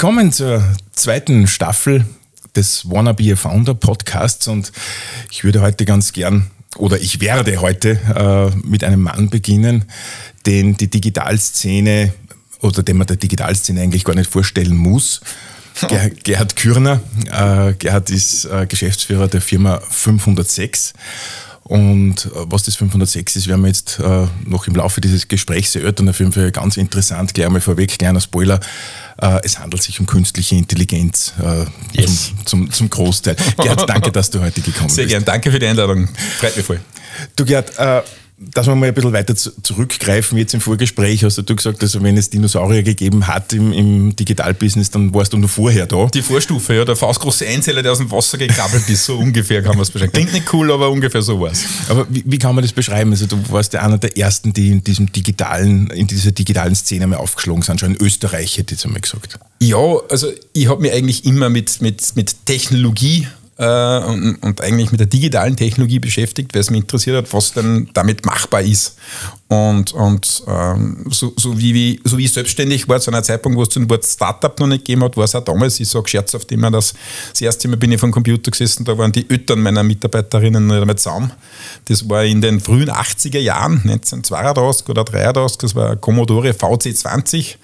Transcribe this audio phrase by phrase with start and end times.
[0.00, 2.06] Willkommen zur zweiten Staffel
[2.54, 4.70] des Wanna Be a Founder Podcasts und
[5.28, 9.86] ich würde heute ganz gern oder ich werde heute äh, mit einem Mann beginnen,
[10.46, 12.12] den die Digitalszene
[12.60, 15.20] oder den man der Digitalszene eigentlich gar nicht vorstellen muss.
[15.88, 17.00] Ger Gerhard Kürner.
[17.32, 20.92] Äh, Gerhard ist äh, Geschäftsführer der Firma 506
[21.68, 25.74] und äh, was das 506 ist, werden wir jetzt äh, noch im Laufe dieses Gesprächs
[25.74, 26.08] erörtern.
[26.08, 28.58] Auf jeden Fall ganz interessant, gleich einmal vorweg, kleiner Spoiler.
[29.20, 32.32] Äh, es handelt sich um künstliche Intelligenz äh, yes.
[32.44, 33.36] zum, zum, zum, Großteil.
[33.58, 35.10] Gerhard, danke, dass du heute gekommen Sehr bist.
[35.10, 36.08] Sehr gern, danke für die Einladung.
[36.38, 36.80] Freut mich voll.
[37.36, 38.02] Du Gerhard, äh,
[38.40, 42.16] dass wir mal ein bisschen weiter zurückgreifen, jetzt im Vorgespräch hast du gesagt, also wenn
[42.16, 46.06] es Dinosaurier gegeben hat im, im Digitalbusiness, dann warst du nur vorher da.
[46.06, 49.72] Die Vorstufe, ja, der faustgroße Einzeller, der aus dem Wasser gekrabbelt ist, so ungefähr kann
[49.72, 50.12] man es beschreiben.
[50.12, 51.64] Klingt nicht cool, aber ungefähr so war es.
[51.88, 53.10] Aber wie, wie, kann man das beschreiben?
[53.10, 57.08] Also du warst ja einer der ersten, die in diesem digitalen, in dieser digitalen Szene
[57.08, 59.38] mal aufgeschlagen sind, schon in Österreich, hätte ich jetzt einmal gesagt.
[59.60, 63.26] Ja, also ich habe mich eigentlich immer mit, mit, mit Technologie
[63.58, 67.52] äh, und, und, eigentlich mit der digitalen Technologie beschäftigt, weil es mich interessiert hat, was
[67.52, 68.96] denn damit machbar ist.
[69.48, 73.58] Und, und ähm, so, so, wie, wie, so wie ich selbstständig war, zu einer Zeitpunkt,
[73.58, 76.08] wo es den Wort Startup noch nicht gegeben hat, war es auch damals, ich sage
[76.08, 76.94] scherzhaft immer, dass
[77.32, 80.80] das erste Mal bin ich vom Computer gesessen, da waren die Eltern meiner Mitarbeiterinnen nicht
[80.80, 81.32] einmal zusammen.
[81.86, 87.56] Das war in den frühen 80er Jahren, 1932 oder 1933, das war Commodore VC20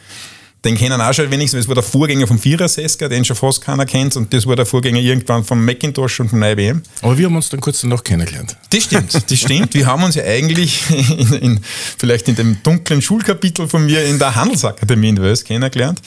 [0.64, 3.84] den kennen auch schon wenigstens, das war der Vorgänger vom Vierer-Sesker, den schon fast keiner
[3.84, 6.82] kennt, und das war der Vorgänger irgendwann vom Macintosh und vom IBM.
[7.02, 8.56] Aber wir haben uns dann kurz danach kennengelernt.
[8.70, 9.74] Das stimmt, das stimmt.
[9.74, 11.60] Wir haben uns ja eigentlich in, in,
[11.98, 16.00] vielleicht in dem dunklen Schulkapitel von mir in der Handelsakademie in Wels kennengelernt.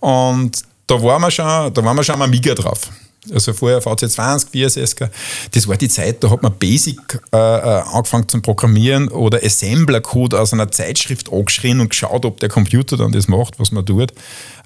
[0.00, 2.90] Und da waren wir schon, da waren wir schon am Amiga drauf
[3.32, 5.10] also vorher VC20, VSSK,
[5.52, 6.98] das war die Zeit, da hat man Basic
[7.32, 12.48] äh, äh, angefangen zu programmieren oder Assembler-Code aus einer Zeitschrift angeschrien und geschaut, ob der
[12.48, 14.12] Computer dann das macht, was man tut.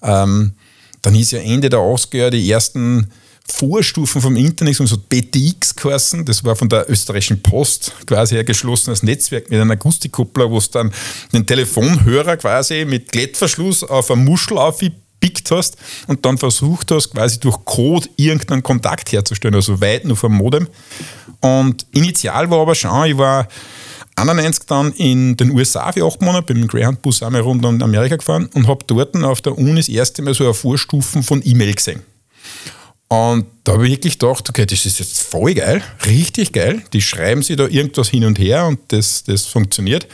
[0.02, 0.52] Ähm,
[1.02, 3.10] dann ist ja Ende der 80er Jahre die ersten
[3.52, 9.02] Vorstufen vom Internet, so BTX geheißen, das war von der österreichischen Post quasi ein geschlossenes
[9.02, 10.92] Netzwerk mit einem Akustikkuppler, wo es dann
[11.32, 15.76] den Telefonhörer quasi mit Klettverschluss auf eine Muschel aufgepickt gespickt hast
[16.06, 20.68] und dann versucht hast, quasi durch Code irgendeinen Kontakt herzustellen, also weit nur vom Modem.
[21.40, 23.46] Und initial war aber schon, ich war
[24.16, 27.82] 91 dann in den USA für acht Monate, bin mit dem Greyhound-Bus einmal rund um
[27.82, 31.40] Amerika gefahren und habe dort auf der Uni das erste Mal so eine Vorstufen von
[31.44, 32.02] E-Mail gesehen.
[33.08, 36.82] Und da habe ich wirklich gedacht, okay, das ist jetzt voll geil, richtig geil.
[36.92, 40.06] Die schreiben sich da irgendwas hin und her und das, das funktioniert.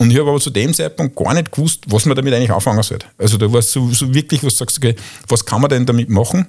[0.00, 2.82] Und ich habe aber zu dem Zeitpunkt gar nicht gewusst, was man damit eigentlich anfangen
[2.82, 3.00] soll.
[3.18, 4.96] Also da war es so, so, wirklich, was du sagst, okay,
[5.28, 6.46] was kann man denn damit machen?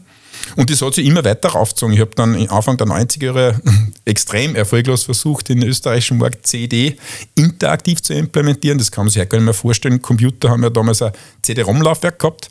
[0.56, 1.94] Und das hat sich immer weiter raufgezogen.
[1.94, 3.62] Ich habe dann Anfang der 90er Jahre
[4.06, 6.95] extrem erfolglos versucht, den österreichischen Markt CD
[7.35, 8.78] interaktiv zu implementieren.
[8.78, 10.01] Das kann man sich ja gar nicht mehr vorstellen.
[10.01, 12.47] Computer haben ja damals ein CD-ROM-Laufwerk gehabt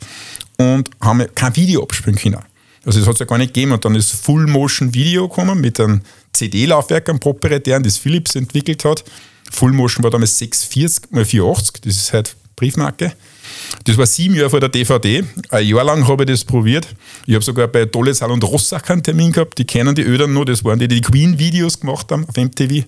[0.59, 2.37] und haben kein Video abspielen können.
[2.85, 3.71] Also das hat es ja gar nicht gegeben.
[3.71, 6.01] Und dann ist Full-Motion-Video gekommen mit einem
[6.33, 9.03] CD-Laufwerk, einem proprietären, das Philips entwickelt hat.
[9.51, 13.13] Full Motion war damals 640 x 480, das ist halt Briefmarke.
[13.85, 15.23] Das war sieben Jahre vor der DVD.
[15.49, 16.87] Ein Jahr lang habe ich das probiert.
[17.25, 19.57] Ich habe sogar bei Dollesal und Rossach einen Termin gehabt.
[19.57, 20.45] Die kennen die Ödern noch.
[20.45, 22.85] Das waren die, die die Queen-Videos gemacht haben auf MTV.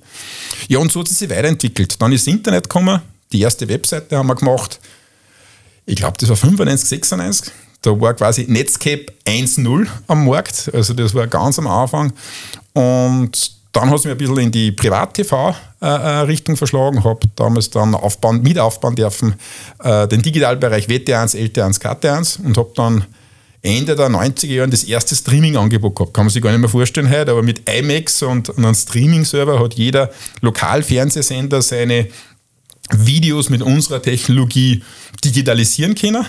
[0.68, 2.00] Ja, und so hat es sich weiterentwickelt.
[2.02, 3.02] Dann ist das Internet gekommen.
[3.32, 4.80] Die erste Webseite haben wir gemacht.
[5.86, 7.52] Ich glaube, das war 95, 96.
[7.82, 10.70] Da war quasi Netscape 1.0 am Markt.
[10.74, 12.14] Also das war ganz am Anfang.
[12.74, 14.72] Und dann hat es mir ein bisschen in die
[15.84, 19.36] Privat-TV-Richtung verschlagen, habe damals dann aufbauen, mit aufbauen dürfen
[19.84, 23.06] äh, den Digitalbereich WT1, LT1, KT1 und habe dann
[23.62, 26.14] Ende der 90er Jahre das erste Streaming-Angebot gehabt.
[26.14, 29.60] Kann man sich gar nicht mehr vorstellen heute, aber mit IMAX und, und einem Streaming-Server
[29.60, 30.10] hat jeder
[30.42, 32.08] Lokalfernsehsender seine
[32.92, 34.84] Videos mit unserer Technologie
[35.24, 36.26] digitalisieren können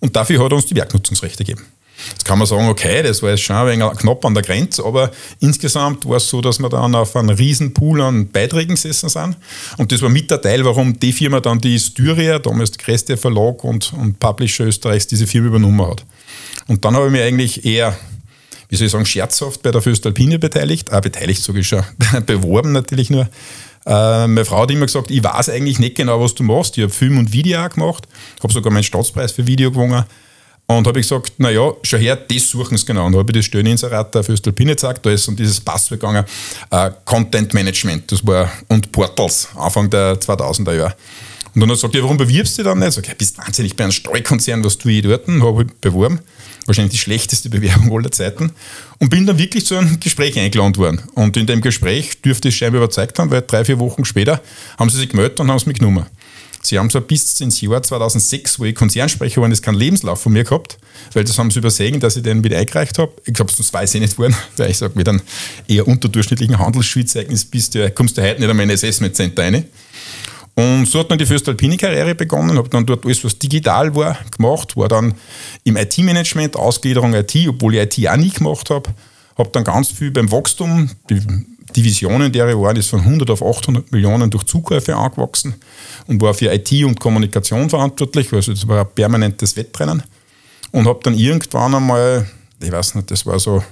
[0.00, 1.66] und dafür hat er uns die Werknutzungsrechte gegeben.
[2.10, 4.84] Jetzt kann man sagen, okay, das war jetzt schon ein wenig knapp an der Grenze,
[4.84, 9.08] aber insgesamt war es so, dass wir dann auf einem riesen Pool an Beiträgen gesessen
[9.08, 9.36] sind.
[9.78, 13.16] Und das war mit der Teil, warum die Firma dann die Styria, damals der größte
[13.16, 16.04] Verlag und, und Publisher Österreichs, diese Firma übernommen hat.
[16.68, 17.96] Und dann habe ich mich eigentlich eher
[18.68, 21.84] wie soll ich sagen, scherzhaft bei der Föstalpine beteiligt, äh, beteiligt sogar schon,
[22.26, 23.28] beworben natürlich nur.
[23.84, 26.78] Äh, meine Frau hat immer gesagt, ich weiß eigentlich nicht genau, was du machst.
[26.78, 28.08] Ich habe Film und Video auch gemacht,
[28.42, 30.04] habe sogar meinen Staatspreis für Video gewonnen.
[30.78, 33.06] Und habe ich gesagt, naja, schau her, das suchen sie genau.
[33.06, 36.24] Und habe ich das Stelleninserat der Föstalpine gezeigt, da ist um dieses Passwort gegangen,
[36.70, 40.94] äh, Content Management, das war, und Portals, Anfang der 2000er Jahre.
[41.54, 42.92] Und dann hat er gesagt, ja, warum bewirbst du dich dann nicht?
[42.92, 45.28] Sag, ja, bist wahnsinnig bei einem Streukonzern, was tue ich dort?
[45.28, 46.20] Habe ich beworben.
[46.64, 48.52] Wahrscheinlich die schlechteste Bewerbung aller Zeiten.
[48.98, 51.02] Und bin dann wirklich zu einem Gespräch eingeladen worden.
[51.14, 54.40] Und in dem Gespräch dürfte ich scheinbar überzeugt haben, weil drei, vier Wochen später
[54.78, 56.06] haben sie sich gemeldet und haben es mich genommen.
[56.64, 60.32] Sie haben so bis ins Jahr 2006, wo ich Konzernsprecher war, ist keinen Lebenslauf von
[60.32, 60.78] mir gehabt,
[61.12, 63.12] weil das haben sie übersehen, dass ich den wieder eingereicht habe.
[63.24, 65.20] Ich glaube, das weiß ich nicht worden, weil ich sage, mit einem
[65.66, 69.64] eher unterdurchschnittlichen Handelsschulzeugnis bist du, kommst du heute nicht einmal in ein Assessment Center rein.
[70.54, 74.76] Und so hat dann die Föstalpine-Karriere begonnen, habe dann dort alles, was digital war, gemacht,
[74.76, 75.14] war dann
[75.64, 78.90] im IT-Management, Ausgliederung IT, obwohl ich IT auch nie gemacht habe.
[79.36, 81.22] Habe dann ganz viel beim Wachstum, die
[81.76, 85.54] Divisionen, der ich war, ist von 100 auf 800 Millionen durch Zukäufe angewachsen
[86.06, 90.02] und war für IT und Kommunikation verantwortlich, also das war ein permanentes Wettrennen.
[90.72, 92.26] Und habe dann irgendwann einmal,
[92.60, 93.62] ich weiß nicht, das war so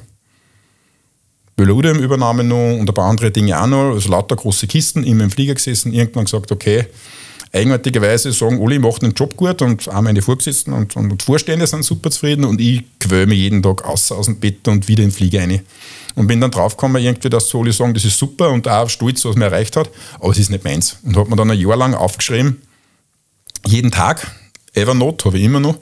[1.56, 5.24] Beludem übernahmen noch und ein paar andere Dinge auch noch, also lauter große Kisten, immer
[5.24, 6.86] im Flieger gesessen, irgendwann gesagt, okay,
[7.52, 11.22] eigenartigerweise sagen alle, ich mache den Job gut und auch meine Vorgesetzten und, und, und
[11.22, 14.86] Vorstände sind super zufrieden und ich quäle mich jeden Tag aus, aus dem Bett und
[14.88, 15.60] wieder in den Flieger rein.
[16.14, 19.36] Und bin dann draufgekommen, irgendwie, dass alle sagen, das ist super und auch stolz, was
[19.36, 20.98] man erreicht hat, aber es ist nicht meins.
[21.04, 22.60] Und habe mir dann ein Jahr lang aufgeschrieben,
[23.66, 24.30] jeden Tag,
[24.74, 25.78] Evernote habe ich immer noch,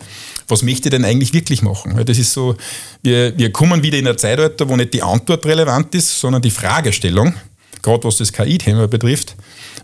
[0.49, 1.97] was möchte ich denn eigentlich wirklich machen?
[1.97, 2.57] Weil das ist so,
[3.03, 6.51] wir, wir kommen wieder in ein Zeitalter, wo nicht die Antwort relevant ist, sondern die
[6.51, 7.35] Fragestellung,
[7.83, 9.37] gerade was das KI-Thema betrifft.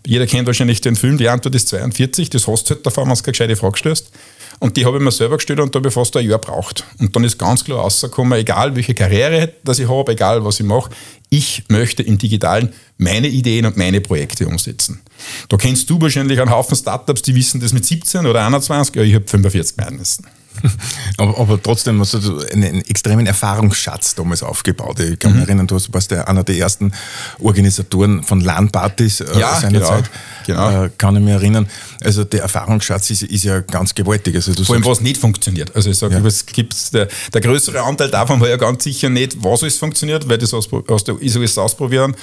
[0.06, 3.14] Jeder kennt wahrscheinlich den Film, die Antwort ist 42, das hast du halt davon, wenn
[3.14, 4.10] du keine gescheite Frage stellst.
[4.60, 6.84] Und die habe ich mir selber gestellt und da habe ich fast ein Jahr braucht.
[6.98, 10.66] Und dann ist ganz klar rausgekommen, egal welche Karriere das ich habe, egal was ich
[10.66, 10.90] mache,
[11.30, 15.00] ich möchte im Digitalen meine Ideen und meine Projekte umsetzen.
[15.48, 19.02] Da kennst du wahrscheinlich einen Haufen Startups, die wissen das mit 17 oder 21, ja,
[19.02, 20.26] ich habe 45 werden müssen.
[21.18, 22.18] aber, aber, trotzdem hast du
[22.52, 25.00] einen, einen, extremen Erfahrungsschatz damals aufgebaut.
[25.00, 25.40] Ich kann mhm.
[25.40, 26.92] mich erinnern, du warst ja einer der ersten
[27.40, 30.10] Organisatoren von LAN-Partys äh, ja, seiner genau, Zeit.
[30.46, 30.84] Genau.
[30.84, 31.68] Äh, kann ich mich erinnern.
[32.02, 34.34] Also der Erfahrungsschatz ist, ist ja ganz gewaltig.
[34.36, 35.74] Also Vor allem, was nicht funktioniert.
[35.74, 36.24] Also ich sage, ja.
[36.24, 40.28] es gibt der, der, größere Anteil davon war ja ganz sicher nicht, was alles funktioniert,
[40.28, 42.14] weil das aus, aus der ISO ist ausprobieren.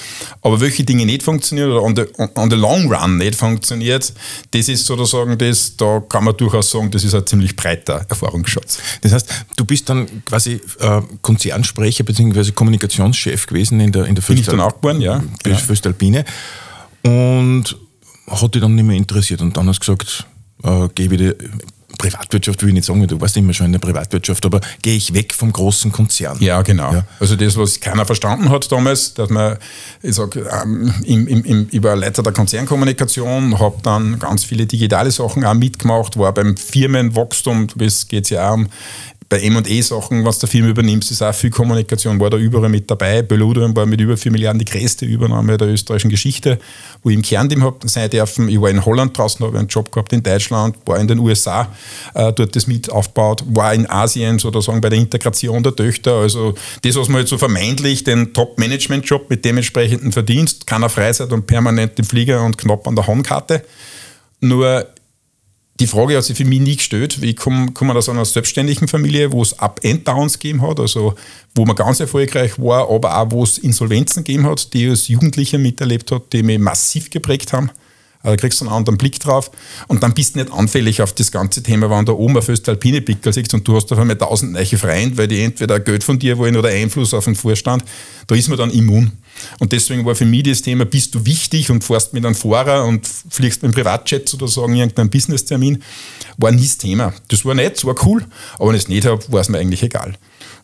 [0.42, 2.04] Aber welche Dinge nicht funktionieren oder on the,
[2.36, 4.14] on, the long run nicht funktioniert,
[4.52, 8.21] das ist sozusagen das, da kann man durchaus sagen, das ist ein ziemlich breiter Erfahrungsschatz.
[8.22, 8.80] Erfahrungsschatz.
[9.02, 12.52] Das heißt, du bist dann quasi äh, Konzernsprecher bzw.
[12.52, 15.24] Kommunikationschef gewesen in der, in der Bin ich dann auch geworden, ja.
[15.44, 15.58] Genau.
[15.58, 16.26] Föstalpine.
[17.04, 17.78] Und
[18.28, 19.42] hat dich dann nicht mehr interessiert.
[19.42, 20.26] Und dann hast du gesagt,
[20.64, 21.34] äh, geh wieder
[21.98, 25.14] Privatwirtschaft will ich nicht sagen, du warst immer schon in der Privatwirtschaft, aber gehe ich
[25.14, 26.38] weg vom großen Konzern.
[26.40, 26.94] Ja, genau.
[26.94, 27.04] Ja.
[27.20, 29.58] Also das, was keiner verstanden hat damals, dass man,
[30.02, 34.66] ich sag, ähm, im, im, im, ich war Leiter der Konzernkommunikation, habe dann ganz viele
[34.66, 38.70] digitale Sachen auch mitgemacht, war beim Firmenwachstum, das geht ja auch um
[39.32, 43.22] bei M&E-Sachen, was der Firma übernimmt, ist auch viel Kommunikation, war da überall mit dabei.
[43.22, 46.60] Beludem war mit über 4 Milliarden die größte Übernahme der österreichischen Geschichte,
[47.02, 48.50] wo ich im Kernteam habe sein dürfen.
[48.50, 51.70] Ich war in Holland draußen, habe einen Job gehabt in Deutschland, war in den USA,
[52.14, 56.16] äh, dort das mit aufgebaut, war in Asien sozusagen bei der Integration der Töchter.
[56.16, 61.48] Also das, was man jetzt so vermeintlich den Top-Management-Job mit dementsprechenden Verdienst, keiner Freizeit und
[61.48, 63.64] permanent im Flieger und knapp an der Handkarte.
[64.42, 64.88] Nur
[65.82, 69.32] die Frage hat sich für mich nie gestellt, wie komme komm aus einer selbstständigen Familie,
[69.32, 71.16] wo es Up-and-Downs gegeben hat, also
[71.56, 75.08] wo man ganz erfolgreich war, aber auch wo es Insolvenzen gegeben hat, die ich als
[75.08, 77.72] Jugendlicher miterlebt hat, die mich massiv geprägt haben.
[78.22, 79.50] Also da kriegst du einen anderen Blick drauf
[79.88, 83.02] und dann bist du nicht anfällig auf das ganze Thema, wenn da oben auf Alpine
[83.02, 86.20] Pickel sitzt und du hast auf einmal tausend neue Freunde, weil die entweder Geld von
[86.20, 87.84] dir wollen oder Einfluss auf den Vorstand,
[88.28, 89.14] da ist man dann immun.
[89.60, 92.86] Und deswegen war für mich das Thema, bist du wichtig und fährst mit einem Fahrer
[92.86, 95.82] und fliegst mit dem Privatjet sozusagen irgendeinen Business-Termin,
[96.38, 97.14] war nie das Thema.
[97.28, 98.26] Das war nett, das war cool,
[98.56, 100.16] aber wenn ich es nicht habe, war es mir eigentlich egal.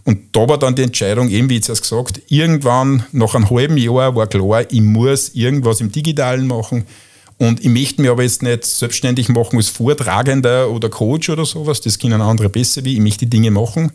[0.03, 3.77] Und da war dann die Entscheidung, eben wie ich es gesagt, irgendwann nach einem halben
[3.77, 6.85] Jahr war klar, ich muss irgendwas im Digitalen machen
[7.37, 11.81] und ich möchte mich aber jetzt nicht selbstständig machen als Vortragender oder Coach oder sowas,
[11.81, 13.91] das können andere besser wie, ich möchte die Dinge machen.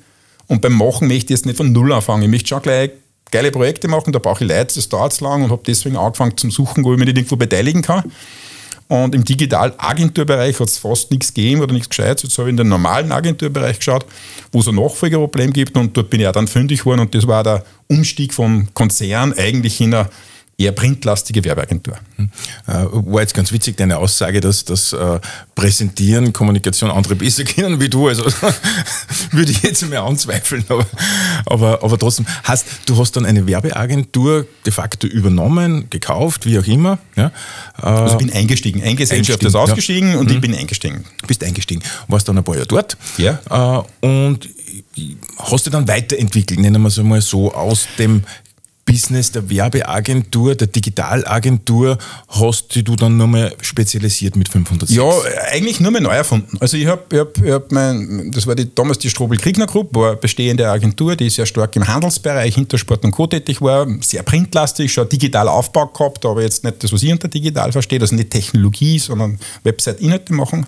[0.48, 2.24] Und beim Machen möchte ich jetzt nicht von Null anfangen.
[2.24, 2.90] Ich möchte schon gleich
[3.32, 6.48] geile Projekte machen, da brauche ich Leute, das dauert lang und habe deswegen angefangen zu
[6.50, 8.04] suchen, wo ich mich nicht irgendwo beteiligen kann.
[8.88, 12.24] Und im Digitalagenturbereich hat es fast nichts gegeben oder nichts Gescheites.
[12.24, 14.04] Jetzt habe ich in den normalen Agenturbereich geschaut,
[14.52, 17.26] wo es ein Nachfolgerproblem gibt und dort bin ich auch dann fündig geworden und das
[17.26, 20.10] war der Umstieg vom Konzern eigentlich in eine
[20.62, 21.96] eher printlastige Werbeagentur.
[22.16, 22.30] Hm.
[22.66, 22.72] Äh,
[23.12, 25.20] war jetzt ganz witzig deine Aussage, dass das äh,
[25.54, 28.08] Präsentieren, Kommunikation andere besser kennen wie du.
[28.08, 28.24] Also
[29.30, 30.64] würde ich jetzt mehr anzweifeln.
[30.68, 30.86] Aber,
[31.46, 36.66] aber, aber trotzdem, hast, du hast dann eine Werbeagentur de facto übernommen, gekauft, wie auch
[36.66, 36.98] immer.
[37.16, 37.32] Ja?
[37.80, 38.82] Äh, also bin eingestiegen.
[38.82, 40.18] Ein Gesellschaft ist ausgestiegen ja.
[40.18, 40.34] und mhm.
[40.34, 41.04] ich bin eingestiegen.
[41.26, 41.82] Bist eingestiegen.
[42.08, 42.96] Warst dann ein paar Jahre dort.
[43.18, 43.40] Ja.
[43.50, 44.48] Äh, und
[45.38, 48.24] hast du dann weiterentwickelt, nennen wir es einmal so, aus dem
[48.84, 51.98] Business der Werbeagentur, der Digitalagentur
[52.28, 54.92] hast du dann nochmal spezialisiert mit 506?
[54.96, 55.08] Ja,
[55.52, 56.56] eigentlich nur mehr neu erfunden.
[56.58, 59.94] Also ich habe, ich hab, ich hab mein, das war die, damals die Strobel-Kriegner Group,
[59.94, 63.28] war eine bestehende Agentur, die sehr stark im Handelsbereich, Hintersport und Co.
[63.28, 67.28] tätig war, sehr printlastig, schon digital Aufbau gehabt, aber jetzt nicht das, was ich unter
[67.28, 70.66] digital verstehe, also nicht Technologie, sondern Website-Inhalte machen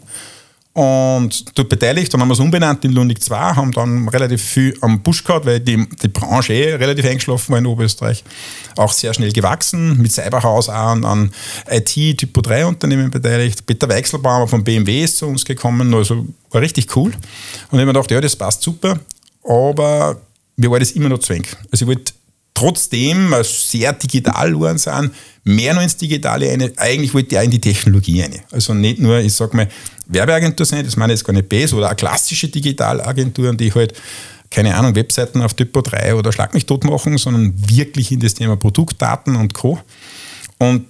[0.75, 2.13] und dort beteiligt.
[2.13, 5.47] Dann haben wir es umbenannt in Lundig 2, haben dann relativ viel am Busch gehabt,
[5.47, 8.25] weil die, die Branche eh relativ eingeschlafen war in Oberösterreich.
[8.77, 11.33] Auch sehr schnell gewachsen, mit Cyberhaus auch an, an
[11.71, 13.65] IT-Typo 3 Unternehmen beteiligt.
[13.65, 17.13] Peter Weichselbaumer von BMW ist zu uns gekommen, also war richtig cool.
[17.13, 18.99] Und ich habe mir gedacht, ja, das passt super,
[19.45, 20.21] aber
[20.57, 21.47] mir war das immer noch zwäng.
[21.71, 22.13] Also ich wollte
[22.55, 25.11] trotzdem sehr digital geworden sind,
[25.43, 26.73] mehr noch ins Digitale rein.
[26.77, 28.41] Eigentlich wollte ich auch in die Technologie rein.
[28.51, 29.69] Also nicht nur, ich sage mal,
[30.07, 33.95] Werbeagentur sein, das meine ich jetzt gar nicht besser, oder auch klassische Digitalagenturen, die halt,
[34.51, 38.35] keine Ahnung, Webseiten auf Typo 3 oder Schlag mich tot machen, sondern wirklich in das
[38.35, 39.81] Thema Produktdaten und Co.
[40.59, 40.87] Und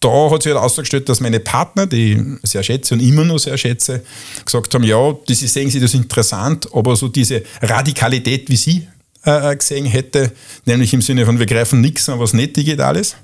[0.00, 3.38] da hat sich halt ausgestellt, dass meine Partner, die ich sehr schätze und immer noch
[3.38, 4.02] sehr schätze,
[4.44, 8.86] gesagt haben, ja, das sehen sie das interessant, aber so diese Radikalität, wie sie
[9.26, 10.32] äh, äh, gesehen hätte,
[10.64, 13.16] nämlich im Sinne von, wir greifen nichts an, was nicht digital ist,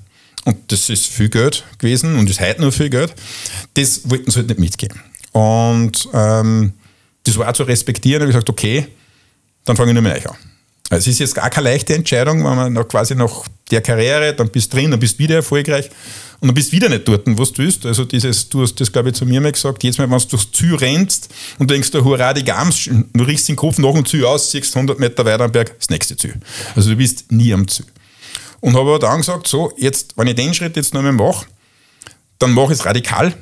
[0.45, 3.13] und das ist viel Geld gewesen und ist heute noch viel Geld,
[3.75, 4.99] das wollten sie halt nicht mitgeben.
[5.31, 6.73] Und ähm,
[7.23, 8.21] das war auch zu respektieren.
[8.21, 8.87] Habe ich gesagt, okay,
[9.65, 10.35] dann fange ich nur mit euch an.
[10.89, 14.33] Also es ist jetzt gar keine leichte Entscheidung, wenn man noch quasi nach der Karriere,
[14.33, 15.89] dann bist du drin, dann bist du wieder erfolgreich
[16.41, 17.85] und dann bist du wieder nicht dort, wo du bist.
[17.85, 20.25] Also dieses, du hast das, glaube ich, zu mir mal gesagt, jetzt Mal, wenn du
[20.25, 21.29] durchs Ziel rennst
[21.59, 24.75] und denkst, du, hurra, die Gams, du riechst den Kopf nach dem Ziel aus, siehst
[24.75, 26.33] 100 Meter weiter am Berg, das nächste Ziel.
[26.75, 27.85] Also du bist nie am Ziel.
[28.59, 31.45] Und habe aber dann gesagt, so, jetzt, wenn ich den Schritt jetzt noch einmal mache,
[32.39, 33.35] dann mache ich es radikal,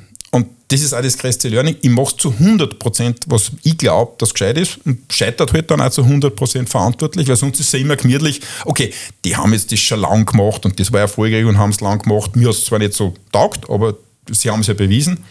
[0.70, 1.76] das ist auch das größte Learning.
[1.82, 5.90] Ich mache zu 100%, was ich glaube, das gescheit ist und scheitert halt dann auch
[5.90, 8.92] zu 100% verantwortlich, weil sonst ist es ja immer gemütlich, okay,
[9.24, 12.00] die haben jetzt das schon lang gemacht und das war erfolgreich und haben es lang
[12.00, 12.36] gemacht.
[12.36, 13.96] Mir hat es zwar nicht so taugt, aber
[14.30, 15.24] sie haben es ja bewiesen.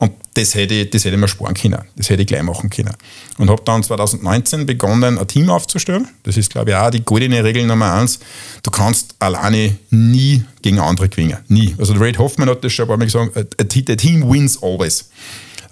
[0.00, 1.82] Und das hätte, ich, das hätte ich mir sparen können.
[1.96, 2.94] Das hätte ich gleich machen können.
[3.38, 6.08] Und habe dann 2019 begonnen, ein Team aufzustellen.
[6.24, 8.18] Das ist, glaube ich, auch die goldene Regel Nummer eins.
[8.62, 11.38] Du kannst alleine nie gegen andere gewinnen.
[11.48, 11.74] Nie.
[11.78, 15.10] Also Ray Hoffman hat das schon ein paar Mal gesagt, a, team wins always.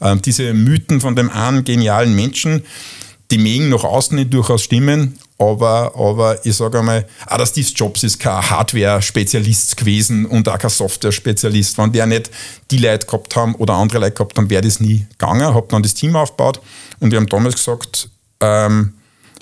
[0.00, 2.62] Ähm, diese Mythen von dem einen genialen Menschen,
[3.30, 7.68] die mögen nach außen nicht durchaus stimmen, aber, aber ich sage einmal, auch der Steve
[7.74, 11.78] Jobs ist kein Hardware-Spezialist gewesen und auch kein Software-Spezialist.
[11.78, 12.30] Wenn der nicht
[12.70, 15.54] die Leute gehabt haben oder andere Leute gehabt haben, wäre das nie gegangen.
[15.54, 16.60] Habe dann das Team aufgebaut
[17.00, 18.08] und wir haben damals gesagt,
[18.40, 18.94] ähm,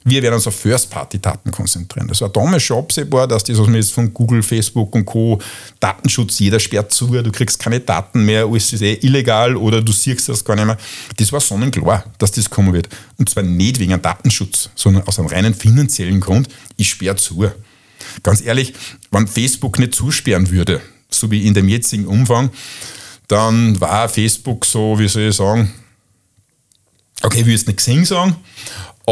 [0.05, 2.09] wir werden uns auf First-Party-Daten konzentrieren.
[2.09, 5.39] Das war damals schon absehbar, dass das, was man jetzt von Google, Facebook und Co.
[5.79, 9.93] Datenschutz, jeder sperrt zu, du kriegst keine Daten mehr, alles ist eh illegal oder du
[9.93, 10.79] siehst das gar nicht mehr.
[11.17, 12.89] Das war sonnenklar, dass das kommen wird.
[13.19, 16.49] Und zwar nicht wegen einem Datenschutz, sondern aus einem reinen finanziellen Grund.
[16.77, 17.51] Ich sperre zu.
[18.23, 18.73] Ganz ehrlich,
[19.11, 20.81] wenn Facebook nicht zusperren würde,
[21.11, 22.51] so wie in dem jetzigen Umfang,
[23.29, 25.73] dann war Facebook so, wie soll ich sagen,
[27.23, 28.37] okay, ich will jetzt nicht gesehen sagen,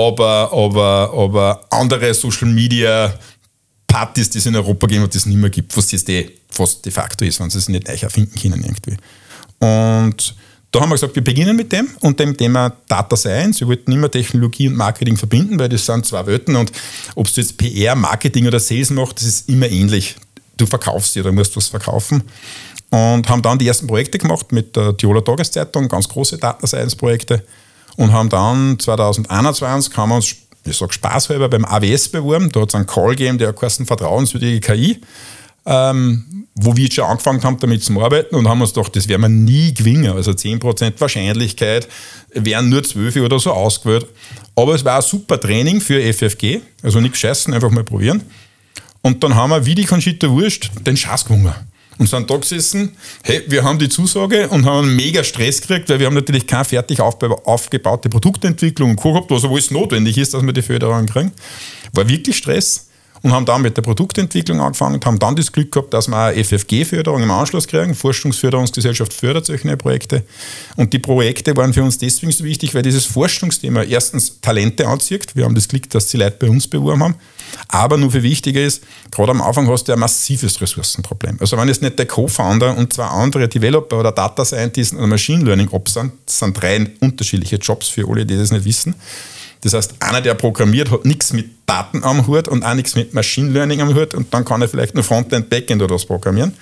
[0.06, 3.12] aber, aber, aber andere Social Media
[3.86, 6.30] Partys, die es in Europa geben und die es nicht mehr gibt, was jetzt eh
[6.50, 8.96] fast de facto ist, wenn sie es nicht neu erfinden können irgendwie.
[9.58, 10.34] Und
[10.70, 13.60] da haben wir gesagt, wir beginnen mit dem und dem Thema Data Science.
[13.60, 16.70] Wir wollten immer Technologie und Marketing verbinden, weil das sind zwei Welten und
[17.14, 20.16] ob du jetzt PR, Marketing oder Sales machst, das ist immer ähnlich.
[20.58, 22.22] Du verkaufst dir, du musst was verkaufen.
[22.90, 26.96] Und haben dann die ersten Projekte gemacht mit der Tiroler Tageszeitung, ganz große Data Science
[26.96, 27.44] Projekte
[27.98, 32.50] und haben dann 2021 haben wir uns, ich sage spaßhalber, beim AWS beworben.
[32.52, 35.00] Da hat es einen Call gegeben, der heißt vertrauenswürdige KI,
[35.66, 39.08] ähm, wo wir jetzt schon angefangen haben, damit zu arbeiten und haben uns gedacht, das
[39.08, 40.12] werden wir nie gewinnen.
[40.12, 41.88] Also 10% Wahrscheinlichkeit
[42.32, 44.06] wären nur 12 oder so ausgewählt.
[44.54, 48.22] Aber es war ein super Training für FFG, also nichts scheißen, einfach mal probieren.
[49.02, 51.52] Und dann haben wir, wie die Conchita Wurst, den Schatz gewonnen
[51.98, 55.88] und sind da gesessen, hey, wir haben die Zusage und haben einen mega Stress gekriegt,
[55.88, 60.52] weil wir haben natürlich keine fertig aufgebaute Produktentwicklung gehabt, was alles notwendig ist, dass wir
[60.52, 61.32] die Förderung kriegen.
[61.92, 62.86] War wirklich Stress
[63.22, 66.16] und haben dann mit der Produktentwicklung angefangen und haben dann das Glück gehabt, dass wir
[66.16, 67.94] eine FFG-Förderung im Anschluss kriegen.
[67.94, 70.22] Forschungsförderungsgesellschaft fördert solche Projekte.
[70.76, 75.34] Und die Projekte waren für uns deswegen so wichtig, weil dieses Forschungsthema erstens Talente anzieht.
[75.34, 77.14] Wir haben das Glück, dass die Leute bei uns beworben haben.
[77.68, 81.38] Aber nur viel wichtiger ist, gerade am Anfang hast du ein massives Ressourcenproblem.
[81.40, 85.44] Also wenn jetzt nicht der Co-Founder und zwei andere Developer oder Data Scientists oder Machine
[85.44, 88.94] Learning Ops sind, das sind drei unterschiedliche Jobs für alle, die das nicht wissen,
[89.62, 93.12] das heißt, einer, der programmiert, hat nichts mit Daten am Hut und auch nichts mit
[93.14, 96.52] Machine Learning am Hut und dann kann er vielleicht nur Frontend, Backend oder was programmieren.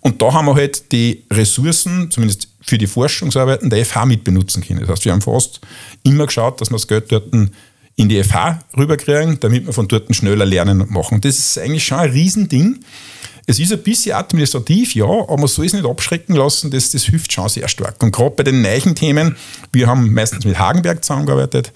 [0.00, 4.62] Und da haben wir halt die Ressourcen, zumindest für die Forschungsarbeiten der FH mit benutzen
[4.62, 4.80] können.
[4.80, 5.60] Das heißt, wir haben fast
[6.02, 7.32] immer geschaut, dass wir das Geld dort
[8.00, 11.20] in die FH rüberkriegen, damit wir von dort schneller lernen und machen.
[11.20, 12.80] Das ist eigentlich schon ein Riesending.
[13.46, 17.04] Es ist ein bisschen administrativ, ja, aber man soll es nicht abschrecken lassen, das, das
[17.04, 18.02] hilft schon sehr stark.
[18.02, 19.36] Und gerade bei den neuen Themen,
[19.72, 21.72] wir haben meistens mit Hagenberg zusammengearbeitet,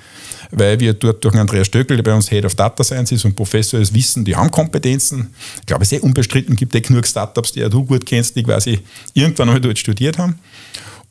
[0.50, 3.34] weil wir dort durch Andreas Stöckel, der bei uns Head of Data Science ist und
[3.34, 5.34] Professor ist, wissen, die haben Kompetenzen.
[5.60, 8.36] Ich glaube, es ist eh unbestritten, gibt eh genug Startups, die ja du gut kennst,
[8.36, 8.80] die quasi
[9.12, 10.38] irgendwann einmal dort studiert haben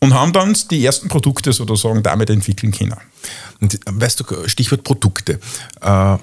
[0.04, 2.96] und haben dann die ersten Produkte sozusagen damit entwickeln können.
[3.62, 5.40] Und weißt du, Stichwort Produkte.
[5.82, 6.18] Äh,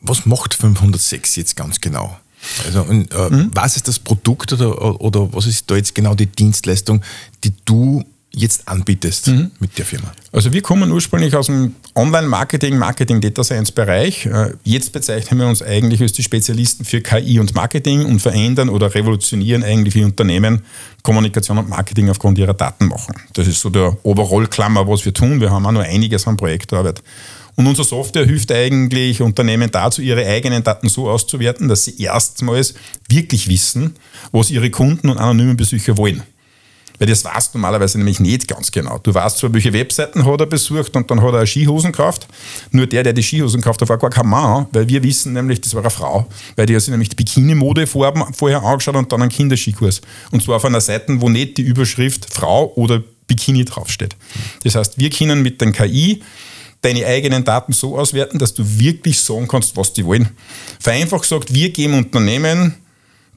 [0.00, 2.18] was macht 506 jetzt ganz genau?
[2.66, 3.50] Also, und, äh, mhm.
[3.54, 7.02] was ist das Produkt oder, oder was ist da jetzt genau die Dienstleistung,
[7.42, 9.50] die du jetzt anbietest mhm.
[9.60, 10.12] mit der Firma?
[10.32, 14.26] Also wir kommen ursprünglich aus dem Online-Marketing, Marketing-Data Science-Bereich.
[14.26, 18.68] Äh, jetzt bezeichnen wir uns eigentlich als die Spezialisten für KI und Marketing und verändern
[18.68, 20.62] oder revolutionieren eigentlich wie Unternehmen
[21.02, 23.14] Kommunikation und Marketing aufgrund ihrer Daten machen.
[23.34, 25.40] Das ist so der Overall-Klammer, was wir tun.
[25.40, 27.02] Wir haben auch nur einiges an Projektarbeit.
[27.56, 32.74] Und unsere Software hilft eigentlich Unternehmen dazu, ihre eigenen Daten so auszuwerten, dass sie erstmals
[33.08, 33.94] wirklich wissen,
[34.32, 36.22] was ihre Kunden und anonymen Besucher wollen.
[36.98, 38.98] Weil das weißt du normalerweise nämlich nicht ganz genau.
[38.98, 42.28] Du weißt zwar, welche Webseiten hat er besucht und dann hat er Skihosen gekauft.
[42.70, 45.60] Nur der, der die Skihosen gekauft hat, war gar kein Mann, weil wir wissen nämlich,
[45.60, 46.26] das war eine Frau.
[46.56, 50.00] Weil die hat sich nämlich die Bikini-Mode vorher angeschaut und dann einen Kinderskikurs.
[50.30, 54.16] Und zwar auf einer Seite, wo nicht die Überschrift Frau oder Bikini draufsteht.
[54.62, 56.22] Das heißt, wir können mit den KI
[56.82, 60.28] deine eigenen Daten so auswerten, dass du wirklich sagen kannst, was die wollen.
[60.78, 62.74] Vereinfacht gesagt, wir geben Unternehmen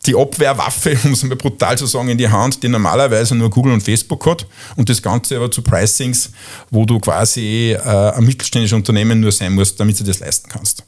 [0.07, 3.73] die Abwehrwaffe, um es mal brutal zu sagen, in die Hand, die normalerweise nur Google
[3.73, 6.31] und Facebook hat und das Ganze aber zu Pricings,
[6.71, 10.83] wo du quasi äh, ein mittelständisches Unternehmen nur sein musst, damit du das leisten kannst.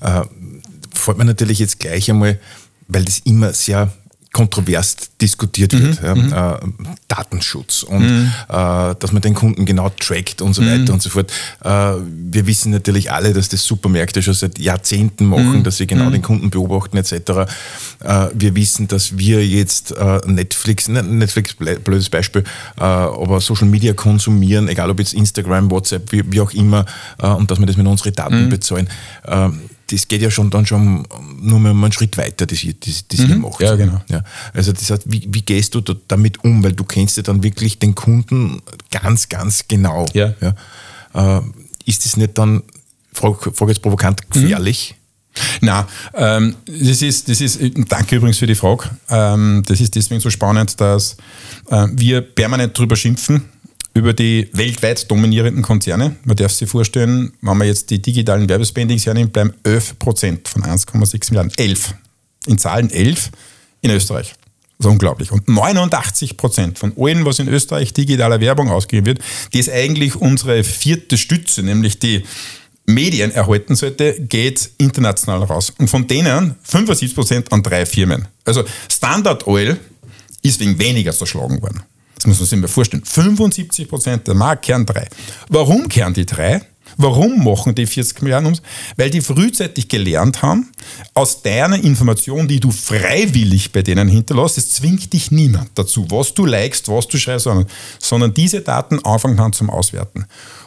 [0.00, 0.22] Äh,
[0.92, 2.38] fällt mir natürlich jetzt gleich einmal,
[2.88, 3.92] weil das immer sehr
[4.32, 6.02] kontrovers diskutiert wird.
[6.02, 6.06] Mhm.
[6.32, 6.72] Ja, mhm.
[6.84, 8.32] äh, Datenschutz und mhm.
[8.48, 10.90] äh, dass man den Kunden genau trackt und so weiter mhm.
[10.90, 11.32] und so fort.
[11.64, 11.68] Äh,
[12.30, 15.62] wir wissen natürlich alle, dass das Supermärkte schon seit Jahrzehnten machen, mhm.
[15.64, 16.12] dass sie genau mhm.
[16.12, 17.12] den Kunden beobachten etc.
[17.12, 22.44] Äh, wir wissen, dass wir jetzt äh, Netflix, ne, Netflix, blödes Beispiel,
[22.78, 26.84] äh, aber Social Media konsumieren, egal ob jetzt Instagram, WhatsApp, wie, wie auch immer,
[27.18, 28.88] und dass wir das mit unseren Daten bezahlen
[29.26, 31.06] ähm, das geht ja schon dann schon
[31.40, 33.30] nur mal einen Schritt weiter, das, ihr, das, das mhm.
[33.30, 33.60] ihr macht.
[33.60, 34.00] Ja, genau.
[34.08, 34.22] Ja.
[34.52, 36.62] Also das heißt, wie, wie gehst du da damit um?
[36.62, 40.06] Weil du kennst ja dann wirklich den Kunden ganz, ganz genau.
[40.12, 40.34] Ja.
[40.40, 41.38] ja.
[41.38, 41.42] Äh,
[41.86, 42.62] ist das nicht dann,
[43.12, 44.42] frage frag jetzt provokant, mhm.
[44.42, 44.94] gefährlich?
[44.94, 44.98] Mhm.
[45.60, 48.90] Na, ähm, das ist, das ist, danke übrigens für die Frage.
[49.08, 51.16] Ähm, das ist deswegen so spannend, dass
[51.70, 53.44] äh, wir permanent drüber schimpfen,
[53.98, 56.16] über die weltweit dominierenden Konzerne.
[56.24, 60.62] Man darf sich vorstellen, wenn man jetzt die digitalen Werbespendings hernimmt, bleiben 11 Prozent von
[60.62, 61.52] 1,6 Milliarden.
[61.56, 61.94] 11.
[62.46, 63.30] In Zahlen 11
[63.82, 64.34] in Österreich.
[64.78, 65.32] Das ist unglaublich.
[65.32, 69.18] Und 89 Prozent von allem, was in Österreich digitaler Werbung ausgegeben wird,
[69.52, 72.24] die ist eigentlich unsere vierte Stütze, nämlich die
[72.86, 75.72] Medien erhalten sollte, geht international raus.
[75.76, 78.28] Und von denen 75 Prozent an drei Firmen.
[78.44, 79.76] Also Standard Oil
[80.42, 81.82] ist wegen weniger zerschlagen worden.
[82.18, 83.04] Das muss man sich mal vorstellen.
[83.04, 85.08] 75 Prozent der Markt kehren drei.
[85.48, 86.62] Warum kehren die drei?
[86.96, 88.62] Warum machen die 40 Milliarden ums?
[88.96, 90.70] Weil die frühzeitig gelernt haben,
[91.14, 96.34] aus deiner Information, die du freiwillig bei denen hinterlässt, es zwingt dich niemand dazu, was
[96.34, 97.46] du likest, was du schreibst,
[98.00, 100.26] sondern diese Daten anfangen an zum Auswerten.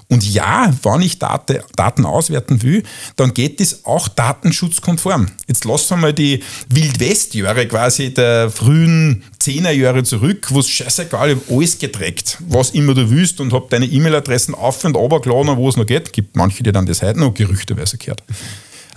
[0.09, 2.83] Und ja, wenn ich Daten auswerten will,
[3.15, 5.27] dann geht das auch datenschutzkonform.
[5.47, 11.31] Jetzt lassen wir mal die Wildwest-Jahre quasi der frühen 10er Jahre zurück, wo es scheißegal,
[11.31, 15.57] ich habe alles getrackt, was immer du willst und habe deine E-Mail-Adressen auf und runtergeladen,
[15.57, 16.13] wo es noch geht.
[16.13, 18.23] Gibt manche, die dann das heute noch gerüchteweise gehört.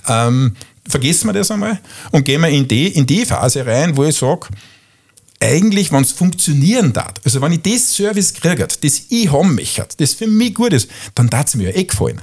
[0.09, 0.55] Ähm,
[0.87, 1.81] vergessen wir das einmal
[2.13, 4.49] und gehen wir in die, in die Phase rein, wo ich sage,
[5.41, 9.87] eigentlich, wenn es funktionieren darf, also wenn ich das Service kriege, das ich haben möchte,
[9.97, 12.23] das für mich gut ist, dann darf es mir ja eh gefallen.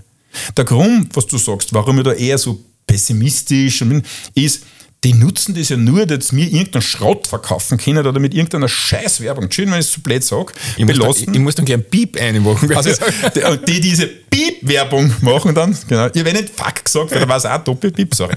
[0.55, 4.03] Der Grund, was du sagst, warum ich da eher so pessimistisch bin,
[4.34, 4.63] ist,
[5.04, 8.68] die nutzen das ja nur, dass sie mir irgendeinen Schrott verkaufen können oder mit irgendeiner
[8.68, 9.50] Scheißwerbung.
[9.50, 10.54] Schön, wenn ich es so blöd sage.
[10.78, 12.72] Ich, muss ich muss dann gleich Piep einmachen.
[12.76, 12.92] Also,
[13.36, 16.08] die, die diese Piep-Werbung machen dann, genau.
[16.14, 18.36] Ich habe nicht Fuck gesagt, weil da war es auch Doppel-Piep, sorry.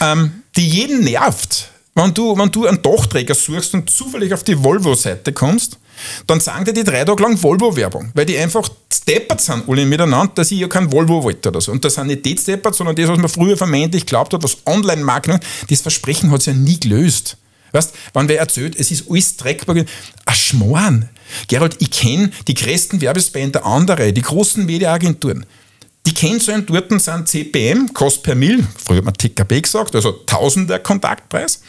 [0.00, 4.62] Ähm, die jeden nervt wenn du, wenn du einen Dachträger suchst und zufällig auf die
[4.62, 5.78] Volvo-Seite kommst,
[6.26, 10.32] dann sagen dir die drei Tage lang Volvo-Werbung, weil die einfach steppert sind, alle miteinander,
[10.34, 11.72] dass ich ja kein Volvo wollte oder so.
[11.72, 14.58] Und das sind nicht die steppert, sondern das, was man früher vermeintlich glaubt hat, was
[14.66, 17.36] Online-Marketing, das Versprechen hat es ja nie gelöst.
[17.72, 19.86] Weißt, wenn wer erzählt, es ist alles dreckbar, ein
[20.34, 21.08] Schmoren.
[21.48, 25.44] Gerald, ich kenne die größten Werbespender andere, die großen Mediaagenturen.
[26.06, 30.78] Die Kennzahlen dort sind CPM, Cost per Mill, früher hat man TKB gesagt, also Tausender
[30.78, 31.60] Kontaktpreis.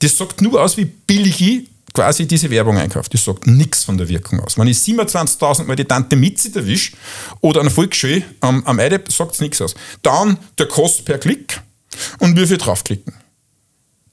[0.00, 3.12] Das sagt nur aus, wie billig ich quasi diese Werbung einkauft.
[3.14, 4.58] Das sagt nichts von der Wirkung aus.
[4.58, 6.92] Wenn ich 27.000 Mal die Tante Mitzi erwische
[7.40, 9.74] oder eine Volksschule am, am IDEP, sagt es nichts aus.
[10.02, 11.60] Dann der Kost per Klick
[12.18, 13.14] und wie viel draufklicken.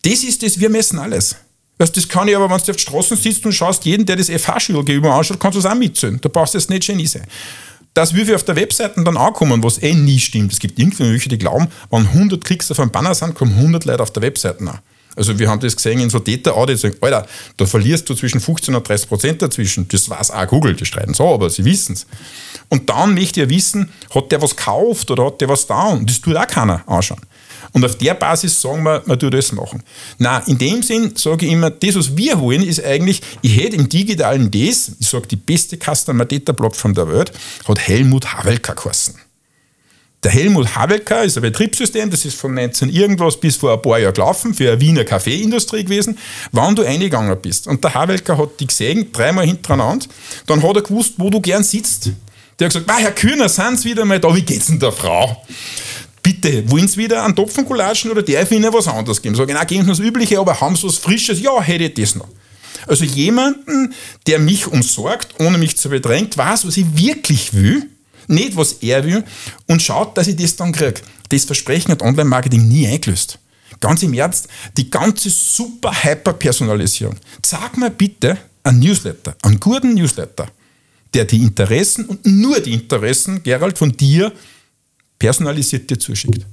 [0.03, 1.35] Das ist das, wir messen alles.
[1.77, 4.15] Weißt, das kann ich aber, wenn du auf der Straße sitzt und schaust, jeden, der
[4.15, 6.19] das FH-Schüler gegenüber anschaut, kannst du es auch mitzählen.
[6.21, 7.25] Da brauchst du jetzt nicht Genie sein.
[7.93, 10.53] Dass wie viel auf der Webseite dann ankommen, was eh nie stimmt.
[10.53, 14.03] Es gibt irgendwelche, die glauben, wenn 100 Klicks auf einen Banner sind, kommen 100 Leute
[14.03, 14.79] auf der Webseite an.
[15.15, 17.25] Also wir haben das gesehen in so Data-Audits, Alter,
[17.57, 19.87] da verlierst du zwischen 15 und 30 Prozent dazwischen.
[19.87, 22.05] Das weiß auch Google, die streiten so, aber sie wissen es.
[22.69, 25.65] Und dann möchte ich wissen, hat der was gekauft oder hat der was?
[25.65, 27.21] Und das tut auch keiner anschauen.
[27.75, 29.83] Und auf der Basis sagen wir, man tut das machen.
[30.17, 33.75] Na, in dem Sinn sage ich immer, das, was wir wollen, ist eigentlich, ich hätte
[33.75, 37.33] im Digitalen das, ich sage, die beste Customer Data Plattform der Welt,
[37.67, 39.15] hat Helmut Havelka geheißen.
[40.25, 43.99] Der Helmut Havelka ist ein Betriebssystem, das ist von 19 irgendwas bis vor ein paar
[43.99, 46.17] Jahren gelaufen, für eine Wiener Kaffeeindustrie gewesen,
[46.51, 47.67] wann du eingegangen bist.
[47.67, 50.07] Und der Havelka hat dich gesehen, dreimal hintereinander,
[50.47, 52.09] dann hat er gewusst, wo du gern sitzt.
[52.57, 54.91] Der hat gesagt, ah, Herr Kühner, sind Sie wieder mal da, wie geht's denn der
[54.91, 55.45] Frau?
[56.23, 59.35] Bitte, wollen Sie wieder einen Topfengulatschen oder darf ich Ihnen was anderes geben?
[59.35, 61.39] Sag ich, nein, geben Sie das Übliche, aber haben Sie was Frisches?
[61.39, 62.29] Ja, hätte ich das noch.
[62.87, 63.93] Also jemanden,
[64.25, 67.91] der mich umsorgt, ohne mich zu bedrängt, weiß, was ich wirklich will
[68.27, 69.23] nicht, was er will
[69.67, 71.01] und schaut, dass ich das dann kriege.
[71.29, 73.39] Das Versprechen hat Online-Marketing nie eingelöst.
[73.79, 77.15] Ganz im Ernst, die ganze super Hyper-Personalisierung.
[77.45, 80.47] Sag mir bitte einen Newsletter, einen guten Newsletter,
[81.13, 84.31] der die Interessen und nur die Interessen, Gerald, von dir
[85.19, 86.45] personalisiert dir zuschickt.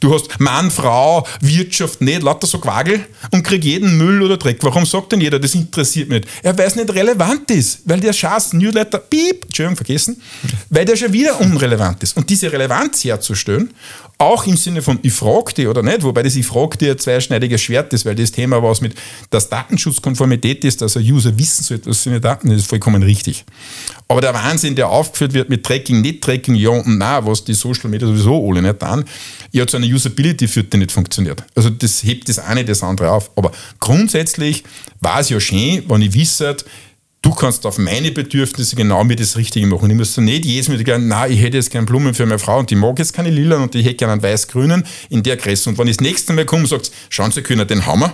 [0.00, 4.58] Du hast Mann, Frau, Wirtschaft, nicht, lauter so Quagel und krieg jeden Müll oder Dreck.
[4.62, 6.34] Warum sagt denn jeder, das interessiert mich nicht?
[6.42, 10.22] Er weiß nicht relevant ist, weil der Schatz Newsletter, piep, Entschuldigung, vergessen,
[10.70, 12.16] weil der schon wieder unrelevant ist.
[12.16, 13.70] Und diese Relevanz herzustellen,
[14.18, 16.98] auch im Sinne von ich frage dich oder nicht, wobei das ich frage dir ein
[16.98, 18.94] zweischneidiges Schwert ist, weil das Thema was mit,
[19.30, 23.44] dass Datenschutzkonformität ist, dass ein User wissen soll, was seine Daten ist vollkommen richtig.
[24.12, 27.54] Aber der Wahnsinn, der aufgeführt wird mit Tracking, nicht Tracking, ja und nein, was die
[27.54, 29.04] Social Media sowieso alle nicht tun,
[29.52, 31.42] ja zu einer Usability führt, die nicht funktioniert.
[31.54, 33.30] Also das hebt das eine das andere auf.
[33.36, 34.64] Aber grundsätzlich
[35.00, 36.54] war es ja schön, wenn ich wisse,
[37.22, 39.88] du kannst auf meine Bedürfnisse genau mir das Richtige machen.
[39.88, 42.38] Ich muss so nicht jedes Mal sagen, nein, ich hätte jetzt gerne Blumen für meine
[42.38, 45.38] Frau und die mag jetzt keine lila und ich hätte gerne einen weiß-grünen in der
[45.38, 45.70] Größe.
[45.70, 48.12] Und wenn ich das nächste Mal komme sage, schauen Sie, können den Hammer,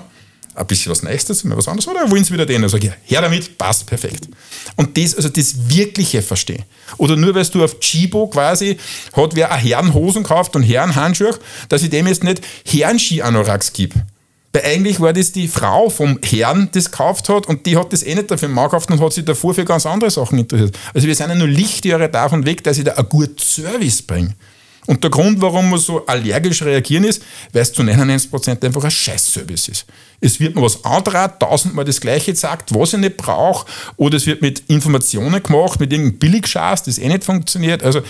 [0.59, 2.63] ein bisschen was Nächstes, mal was anderes, oder wollen Sie wieder den?
[2.63, 4.29] Dann sage ich, her damit, passt perfekt.
[4.77, 6.65] Und das, also das Wirkliche verstehe.
[6.97, 8.77] Oder nur weil du auf Chibo quasi
[9.15, 13.95] hat wer eine Herrenhosen kauft und Herrenhandschuhe, dass ich dem jetzt nicht Herrenski-Anoraks gebe.
[14.53, 18.03] Weil eigentlich war das die Frau vom Herrn, das gekauft hat und die hat das
[18.03, 20.77] eh nicht dafür gekauft und hat sich davor für ganz andere Sachen interessiert.
[20.95, 24.35] Also wir sind ja nur Lichtjahre davon weg, dass ich da einen guten Service bringe.
[24.89, 27.23] Und der Grund, warum wir so allergisch reagieren, ist,
[27.53, 29.85] weil es zu 99% einfach ein Scheißservice ist.
[30.19, 33.67] Es wird mir was andrat, tausendmal das Gleiche gesagt, was ich nicht brauche,
[33.99, 37.83] oder es wird mit Informationen gemacht, mit irgendeinem Billigscheiß, das eh nicht funktioniert.
[37.83, 38.01] Also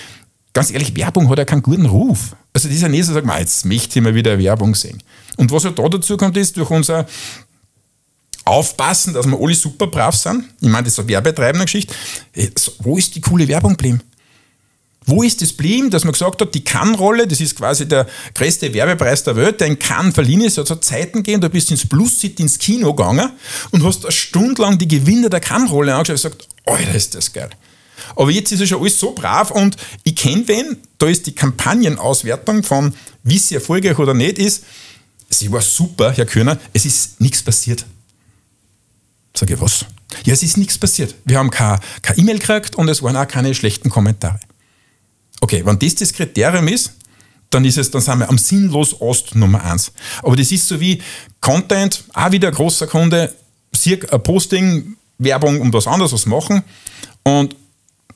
[0.53, 2.37] ganz ehrlich, Werbung hat ja keinen guten Ruf.
[2.53, 5.03] Also dieser Nächste sagt, jetzt möchte ich mal wieder Werbung sehen.
[5.37, 7.09] Und was ja da dazu kommt, ist durch unser
[8.45, 10.45] Aufpassen, dass wir alle super brav sind.
[10.61, 11.93] Ich meine, das ist eine werbetreibende Geschichte.
[12.79, 14.01] Wo ist die coole Werbung geblieben?
[15.09, 18.75] Wo ist das blieben, dass man gesagt hat, die Cannes-Rolle, das ist quasi der größte
[18.75, 21.88] Werbepreis der Welt, der in Cannes verliehen ist, hat so Zeiten gehen, du bist ins
[21.88, 23.31] Plus-City ins Kino gegangen
[23.71, 27.33] und hast eine Stunde lang die Gewinner der Cannes-Rolle angeschaut und gesagt, Alter, ist das
[27.33, 27.49] geil.
[28.16, 31.35] Aber jetzt ist es schon alles so brav und ich kenne wen, da ist die
[31.35, 32.92] Kampagnenauswertung von,
[33.23, 34.64] wie sie erfolgreich oder nicht ist,
[35.31, 37.87] sie war super, Herr Köhner, es ist nichts passiert.
[39.35, 39.87] Sage ich, was?
[40.25, 41.14] Ja, es ist nichts passiert.
[41.25, 41.81] Wir haben keine
[42.16, 44.38] E-Mail gekriegt und es waren auch keine schlechten Kommentare.
[45.40, 46.92] Okay, wenn das das Kriterium ist,
[47.51, 49.92] dann ist es, dann sind wir am sinnlos Ost Nummer eins.
[50.22, 51.01] Aber das ist so wie
[51.40, 53.33] Content, auch wieder ein großer Kunde,
[53.87, 56.62] ein Posting, Werbung um was anderes was machen
[57.24, 57.57] und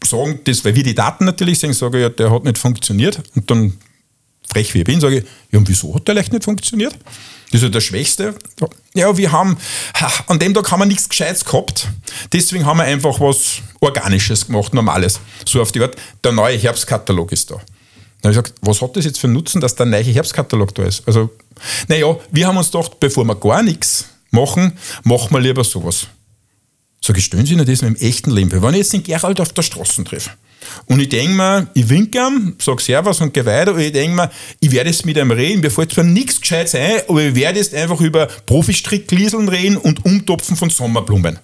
[0.04, 3.20] sagen das, weil wir die Daten natürlich sehen, sage ich, ja, der hat nicht funktioniert
[3.35, 3.72] und dann
[4.48, 6.96] frech wie ich bin, sage ich, ja, und wieso hat der leicht nicht funktioniert?
[7.52, 8.34] Das ist ja der Schwächste.
[8.94, 9.58] Ja, wir haben,
[10.26, 11.86] an dem Tag haben wir nichts Gescheites gehabt.
[12.32, 15.20] Deswegen haben wir einfach was Organisches gemacht, Normales.
[15.46, 17.56] So auf die Art, der neue Herbstkatalog ist da.
[18.22, 20.74] Dann habe ich gesagt, was hat das jetzt für einen Nutzen, dass der neue Herbstkatalog
[20.74, 21.06] da ist?
[21.06, 21.30] Also,
[21.88, 26.06] naja, wir haben uns gedacht, bevor wir gar nichts machen, machen wir lieber sowas.
[27.04, 28.62] Sag ich, stellen Sie Ihnen das mit dem echten Leben.
[28.62, 30.30] Wenn ich jetzt den Gerald auf der Straße treffe,
[30.87, 33.75] und ich denke mir, ich winke ihm, sage Servus und gehe weiter.
[33.75, 35.61] Und ich denke mir, ich werde jetzt mit ihm reden.
[35.61, 40.05] Mir fällt zwar nichts Gescheites ein, aber ich werde jetzt einfach über Profistricklieseln reden und
[40.05, 41.38] Umtopfen von Sommerblumen.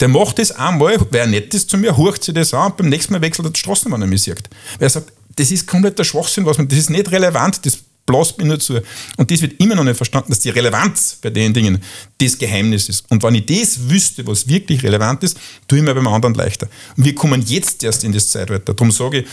[0.00, 2.76] Der macht das einmal, weil er nett ist zu mir, hurcht sich das an und
[2.76, 4.48] beim nächsten Mal wechselt er die Straßenbahn an mich sieht.
[4.78, 8.38] Weil er sagt, das ist kompletter Schwachsinn, was man, das ist nicht relevant, das blasst
[8.38, 8.80] mir nur zu.
[9.16, 11.82] Und das wird immer noch nicht verstanden, dass die Relevanz bei den Dingen
[12.18, 13.04] das Geheimnis ist.
[13.10, 15.36] Und wenn ich das wüsste, was wirklich relevant ist,
[15.68, 16.68] tue ich mir beim anderen leichter.
[16.96, 18.72] Und wir kommen jetzt erst in das Zeitalter.
[18.72, 19.26] Darum sage ich,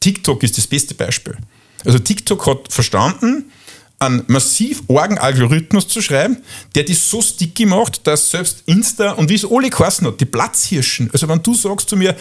[0.00, 1.36] TikTok ist das beste Beispiel.
[1.84, 3.50] Also TikTok hat verstanden,
[3.98, 6.38] einen massiv argen Algorithmus zu schreiben,
[6.74, 10.26] der das so sticky macht, dass selbst Insta und wie es alle geheißen hat, die
[10.26, 12.14] Platzhirschen, also wenn du sagst zu mir,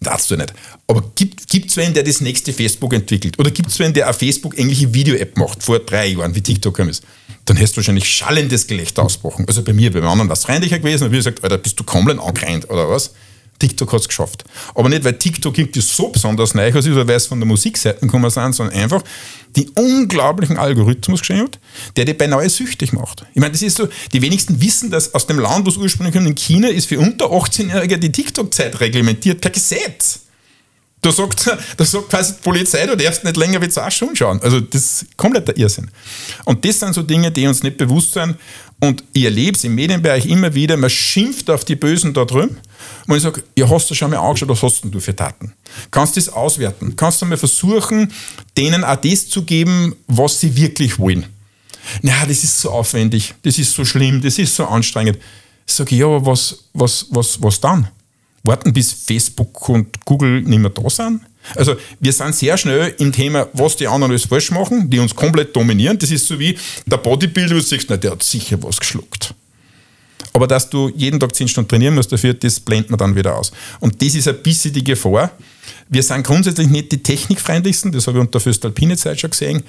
[0.00, 0.52] darfst du nicht,
[0.86, 4.14] aber gibt es wen, der das nächste Facebook entwickelt oder gibt es wen, der eine
[4.14, 7.04] Facebook-ähnliche Video-App macht, vor drei Jahren, wie TikTok ist,
[7.46, 9.46] dann hast du wahrscheinlich schallendes Gelächter ausgebrochen.
[9.46, 11.84] Also bei mir, bei anderen war es freundlicher gewesen und wir gesagt, Alter, bist du
[11.84, 13.12] komplett angerannt oder was?
[13.58, 14.44] TikTok hat es geschafft.
[14.74, 18.00] Aber nicht, weil TikTok irgendwie so besonders neu ist oder weil es von der Musikseite
[18.00, 19.02] gekommen sind, sondern einfach
[19.56, 21.58] die unglaublichen Algorithmus geschrieben hat,
[21.96, 23.24] der die beinahe süchtig macht.
[23.32, 26.14] Ich meine, das ist so, die wenigsten wissen, dass aus dem Land, wo es ursprünglich
[26.14, 30.20] kommt, in China, ist für unter 18-Jährige die TikTok-Zeit reglementiert, kein Gesetz.
[31.04, 34.40] Da sagt, da sagt quasi die Polizei, du darfst nicht länger wie zwei Stunden schauen.
[34.42, 35.90] Also das ist kompletter Irrsinn.
[36.44, 38.36] Und das sind so Dinge, die uns nicht bewusst sind.
[38.80, 42.58] Und ich erlebe es im Medienbereich immer wieder, man schimpft auf die Bösen da drüben.
[43.06, 45.52] Und ich sage, ja, hast du schon mal angeschaut, was hast denn du für Daten?
[45.90, 46.96] Kannst du das auswerten?
[46.96, 48.12] Kannst du mal versuchen,
[48.56, 51.26] denen auch das zu geben, was sie wirklich wollen?
[52.00, 55.18] Na, das ist so aufwendig, das ist so schlimm, das ist so anstrengend.
[55.66, 57.88] Ich sage, ja, aber was, was, was, was dann?
[58.44, 61.22] warten, bis Facebook und Google nicht mehr da sind.
[61.56, 65.14] Also wir sind sehr schnell im Thema, was die anderen alles falsch machen, die uns
[65.14, 65.98] komplett dominieren.
[65.98, 69.34] Das ist so wie der Bodybuilder, du siehst, na, der hat sicher was geschluckt.
[70.36, 73.38] Aber dass du jeden Tag 10 Stunden trainieren musst dafür, das blendet man dann wieder
[73.38, 73.52] aus.
[73.78, 75.30] Und das ist ein bisschen die Gefahr.
[75.88, 79.62] Wir sind grundsätzlich nicht die technikfreundlichsten, das habe ich unter Föstalpine Zeit schon gesehen,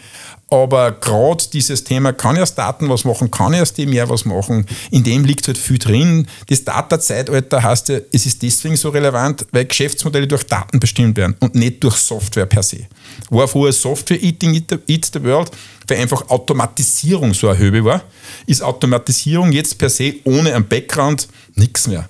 [0.49, 4.09] aber gerade dieses Thema, kann ich aus Daten was machen, kann ich aus dem mehr
[4.09, 6.27] was machen, in dem liegt halt viel drin.
[6.47, 11.35] Das Data-Zeitalter heißt ja, es ist deswegen so relevant, weil Geschäftsmodelle durch Daten bestimmt werden
[11.39, 12.87] und nicht durch Software per se.
[13.29, 15.51] War vorher Software Eating Eats the World,
[15.87, 18.01] weil einfach Automatisierung so eine Höhe war,
[18.45, 22.09] ist Automatisierung jetzt per se ohne einen Background nichts mehr.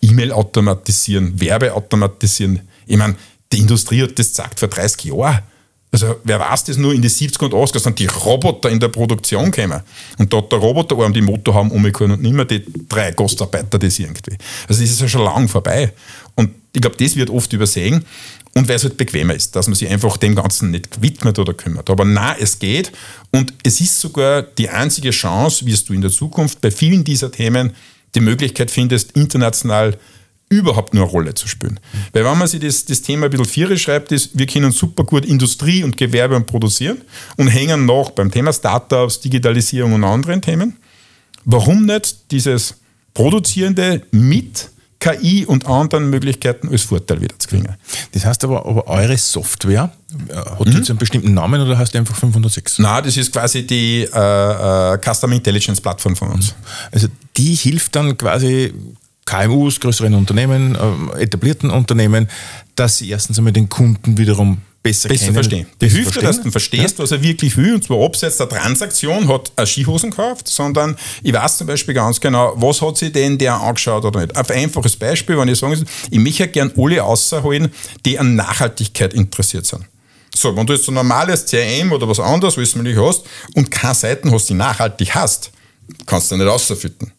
[0.00, 2.60] E-Mail automatisieren, Werbe automatisieren.
[2.86, 3.14] Ich meine,
[3.52, 5.42] die Industrie hat das gesagt vor 30 Jahren.
[5.92, 8.88] Also wer weiß das nur in die 70er und 80er, sind die Roboter in der
[8.88, 9.82] Produktion gekommen.
[10.18, 13.78] Und da hat der Roboterarm die Motor haben umgekommen und nicht mehr die drei Gastarbeiter
[13.78, 14.38] das irgendwie.
[14.68, 15.92] Also das ist ja schon lang vorbei.
[16.34, 18.06] Und ich glaube, das wird oft übersehen.
[18.54, 21.54] Und weil es halt bequemer ist, dass man sich einfach dem Ganzen nicht widmet oder
[21.54, 21.88] kümmert.
[21.88, 22.92] Aber nein, es geht.
[23.30, 27.02] Und es ist sogar die einzige Chance, wie es du in der Zukunft bei vielen
[27.02, 27.72] dieser Themen
[28.14, 29.96] die Möglichkeit findest, international
[30.50, 31.80] überhaupt nur eine Rolle zu spielen.
[32.12, 35.04] Weil wenn man sich das, das Thema ein bisschen vierer schreibt, ist, wir können super
[35.04, 37.00] gut Industrie und Gewerbe produzieren
[37.38, 40.76] und hängen noch beim Thema Startups, Digitalisierung und anderen Themen.
[41.46, 42.74] Warum nicht dieses
[43.14, 44.68] Produzierende mit
[45.02, 47.74] KI und anderen Möglichkeiten als Vorteil wieder zu kriegen.
[48.12, 49.90] Das heißt aber, aber eure Software,
[50.28, 50.76] äh, hat die mhm.
[50.76, 52.78] jetzt einen bestimmten Namen oder heißt die einfach 506?
[52.78, 56.54] Nein, das ist quasi die äh, äh, Custom Intelligence Plattform von uns.
[56.92, 58.72] Also die hilft dann quasi
[59.24, 60.76] KMUs, größeren Unternehmen,
[61.16, 62.28] äh, etablierten Unternehmen,
[62.76, 65.66] dass sie erstens einmal den Kunden wiederum besser, besser verstehen.
[65.80, 67.04] Die hilft dir, dass du verstehst, ja.
[67.04, 67.74] was er wirklich will.
[67.74, 72.20] Und zwar abseits der Transaktion hat er Skihosen gekauft, sondern ich weiß zum Beispiel ganz
[72.20, 74.36] genau, was hat sich denn der angeschaut oder nicht.
[74.36, 77.72] Ein einfaches Beispiel, wenn ich sagen ich möchte gerne alle außerholen,
[78.04, 79.84] die an Nachhaltigkeit interessiert sind.
[80.34, 83.70] So, wenn du jetzt ein normales CRM oder was anderes, was du nicht hast, und
[83.70, 85.50] keine Seiten hast, die nachhaltig hast,
[86.06, 87.12] kannst du nicht außerfüttern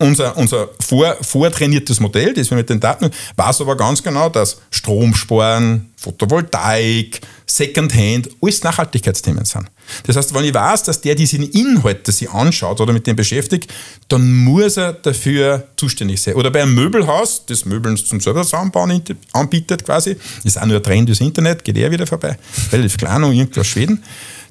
[0.00, 4.60] unser, unser vor, vortrainiertes Modell, das wir mit den Daten, weiß aber ganz genau, dass
[4.70, 9.68] Strom sparen, Photovoltaik, Secondhand, alles Nachhaltigkeitsthemen sind.
[10.06, 13.72] Das heißt, wenn ich weiß, dass der diese Inhalte sich anschaut oder mit dem beschäftigt,
[14.06, 16.34] dann muss er dafür zuständig sein.
[16.34, 20.82] Oder bei einem Möbelhaus, das Möbeln zum selber zusammenbauen anbietet quasi, ist auch nur ein
[20.82, 22.38] Trend des Internet, geht er wieder vorbei,
[22.70, 24.04] relativ klein und irgendwo aus Schweden.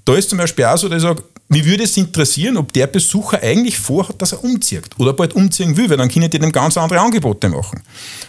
[0.04, 2.88] Da ist zum Beispiel auch so, dass ich sage, mich würde es interessieren, ob der
[2.88, 6.52] Besucher eigentlich vorhat, dass er umzieht oder bald umziehen will, weil dann können die dem
[6.52, 7.82] ganz andere Angebote machen.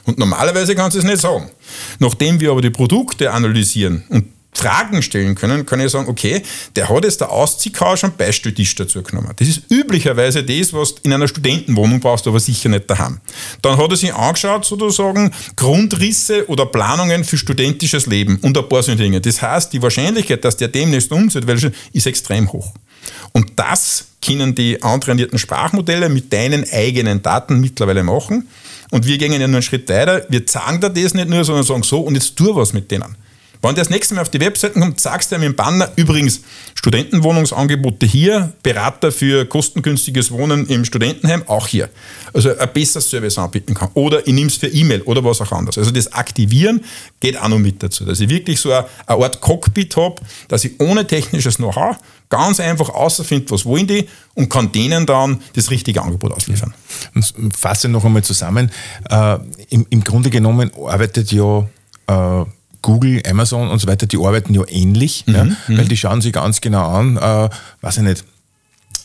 [0.04, 1.50] Und normalerweise kannst du es nicht sagen.
[1.98, 4.26] Nachdem wir aber die Produkte analysieren und
[4.58, 6.42] Fragen stellen können, kann ich sagen, okay,
[6.74, 9.32] der hat jetzt der Ausziehcouch und Beistelltisch dazu genommen.
[9.36, 13.20] Das ist üblicherweise das, was du in einer Studentenwohnung brauchst, aber sicher nicht daheim.
[13.62, 18.82] Dann hat er sich angeschaut, sozusagen, Grundrisse oder Planungen für studentisches Leben und ein paar
[18.82, 19.20] so Dinge.
[19.20, 21.44] Das heißt, die Wahrscheinlichkeit, dass der demnächst umzieht,
[21.92, 22.72] ist extrem hoch.
[23.32, 28.48] Und das können die antrainierten Sprachmodelle mit deinen eigenen Daten mittlerweile machen.
[28.90, 30.24] Und wir gehen ja nur einen Schritt weiter.
[30.28, 33.16] Wir zeigen dir das nicht nur, sondern sagen so, und jetzt tu was mit denen.
[33.60, 36.42] Wenn der das nächste Mal auf die Webseiten kommt, sagst du ihm im Banner, übrigens
[36.74, 41.88] Studentenwohnungsangebote hier, Berater für kostengünstiges Wohnen im Studentenheim auch hier.
[42.32, 43.90] Also ein besseres Service anbieten kann.
[43.94, 45.76] Oder ich nehme es für E-Mail oder was auch anderes.
[45.76, 46.84] Also das Aktivieren
[47.18, 48.04] geht auch noch mit dazu.
[48.04, 51.96] Dass ich wirklich so eine Art Cockpit habe, dass ich ohne technisches Know-how
[52.28, 56.74] ganz einfach außerfinde, was wollen die und kann denen dann das richtige Angebot ausliefern.
[57.14, 58.70] Und fasse noch einmal zusammen.
[59.08, 59.38] Äh,
[59.70, 61.66] im, im, Grunde genommen arbeitet ja
[62.06, 62.44] äh,
[62.82, 65.56] Google, Amazon und so weiter, die arbeiten ja ähnlich, mhm, ja, mhm.
[65.68, 67.48] weil die schauen sich ganz genau an, äh,
[67.80, 68.24] weiß ich nicht,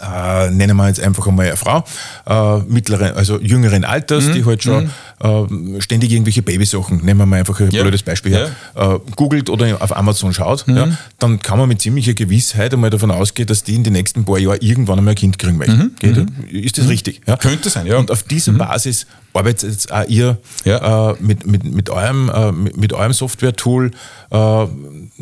[0.04, 1.84] äh, nennen wir jetzt einfach einmal eine Frau,
[2.28, 4.34] äh, mittleren, also jüngeren Alters, mhm.
[4.34, 4.92] die halt schon
[5.24, 5.76] mhm.
[5.78, 7.82] äh, ständig irgendwelche Babysachen, nehmen wir mal einfach ein ja.
[7.82, 8.96] blödes Beispiel her, ja.
[8.96, 10.78] äh, googelt oder auf Amazon schaut, mhm.
[10.78, 10.88] ja,
[11.20, 14.40] dann kann man mit ziemlicher Gewissheit einmal davon ausgehen, dass die in den nächsten paar
[14.40, 15.96] Jahren irgendwann einmal ein Kind kriegen möchten.
[16.02, 16.28] Mhm.
[16.50, 16.92] Ist das mhm.
[16.92, 17.22] richtig?
[17.28, 17.38] Ja?
[17.38, 17.98] Könnte sein, ja.
[17.98, 18.58] Und auf dieser mhm.
[18.58, 23.92] Basis arbeitet jetzt auch ihr äh, mit, mit, mit eurem, äh, mit, mit eurem Software-Tool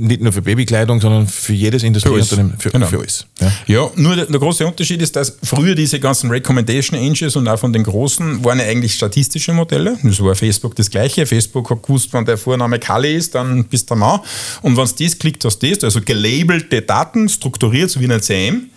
[0.02, 2.88] nicht nur für Babykleidung, sondern für jedes Industrieunternehmen, für, genau.
[2.88, 3.26] für alles.
[3.40, 3.52] Ja.
[3.68, 7.60] ja, nur der, der, große Unterschied ist, dass früher diese ganzen Recommendation Engines und auch
[7.60, 9.98] von den großen waren ja eigentlich statistische Modelle.
[10.04, 11.26] Das war Facebook das gleiche.
[11.26, 14.20] Facebook hat gewusst, wenn der Vorname Kalle ist, dann bist du Mann.
[14.62, 18.12] Und wenn du das klickt, hast du das, also gelabelte Daten, strukturiert, so wie in
[18.12, 18.70] ein CM.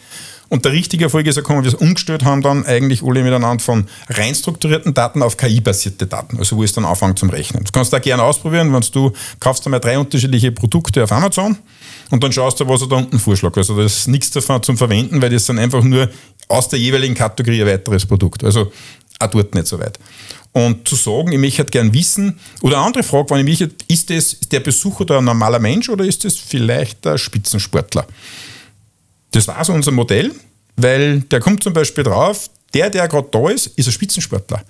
[0.49, 3.87] Und der richtige Erfolg ist gekommen, wir es umgestellt haben, dann eigentlich alle miteinander von
[4.09, 7.63] rein strukturierten Daten auf KI-basierte Daten, also wo es dann anfängt zum Rechnen.
[7.65, 11.57] Das kannst du da gerne ausprobieren, wenn du kaufst einmal drei unterschiedliche Produkte auf Amazon
[12.11, 13.57] und dann schaust du, was er da unten vorschlägt.
[13.57, 16.11] Also da ist nichts davon zum Verwenden, weil das dann einfach nur
[16.49, 18.45] aus der jeweiligen Kategorie ein weiteres Produkt.
[18.45, 18.71] Also
[19.19, 19.99] auch dort nicht so weit.
[20.53, 24.11] Und zu sagen, ich möchte gern wissen, oder eine andere Frage, wenn ich mich, ist,
[24.11, 28.07] das, der Besucher da ein normaler Mensch oder ist das vielleicht ein Spitzensportler?
[29.35, 30.31] Das war so unser Modell,
[30.77, 34.63] weil der kommt zum Beispiel drauf, der, der gerade da ist, ist ein Spitzensportler.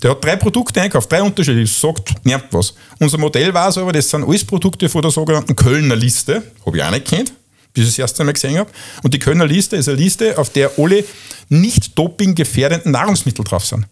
[0.00, 2.72] Der hat drei Produkte einkauft, drei unterschiedliche, sagt, nervt was.
[3.00, 6.76] Unser Modell war es aber, das sind alles Produkte von der sogenannten Kölner Liste, habe
[6.76, 7.32] ich auch nicht kennt,
[7.74, 8.70] bis ich das erste Mal gesehen habe.
[9.02, 11.04] Und die Kölner Liste ist eine Liste, auf der alle
[11.48, 13.86] nicht dopinggefährdenden Nahrungsmittel drauf sind.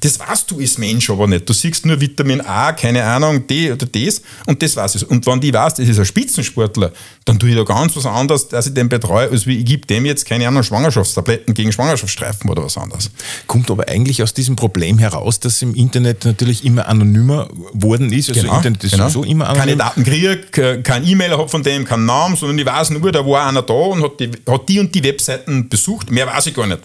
[0.00, 1.48] Das weißt du als Mensch aber nicht.
[1.48, 5.08] Du siehst nur Vitamin A, keine Ahnung, D oder das und das weiß ich.
[5.08, 6.92] Und wenn die weiß, das ist ein Spitzensportler,
[7.24, 9.86] dann tue ich da ganz was anderes, dass ich den betreue, als wie ich gebe
[9.86, 13.10] dem jetzt, keine Ahnung, Schwangerschaftstabletten gegen Schwangerschaftsstreifen oder was anderes.
[13.46, 18.28] Kommt aber eigentlich aus diesem Problem heraus, dass im Internet natürlich immer anonymer worden ist.
[18.30, 19.08] Also genau, Internet ist genau.
[19.08, 19.60] sowieso immer anonym.
[19.60, 23.24] Keine Daten kriege, kein E-Mail habe von dem, keinen Namen, sondern ich weiß nur, da
[23.26, 26.10] war einer da und hat die, hat die und die Webseiten besucht.
[26.10, 26.80] Mehr weiß ich gar nicht.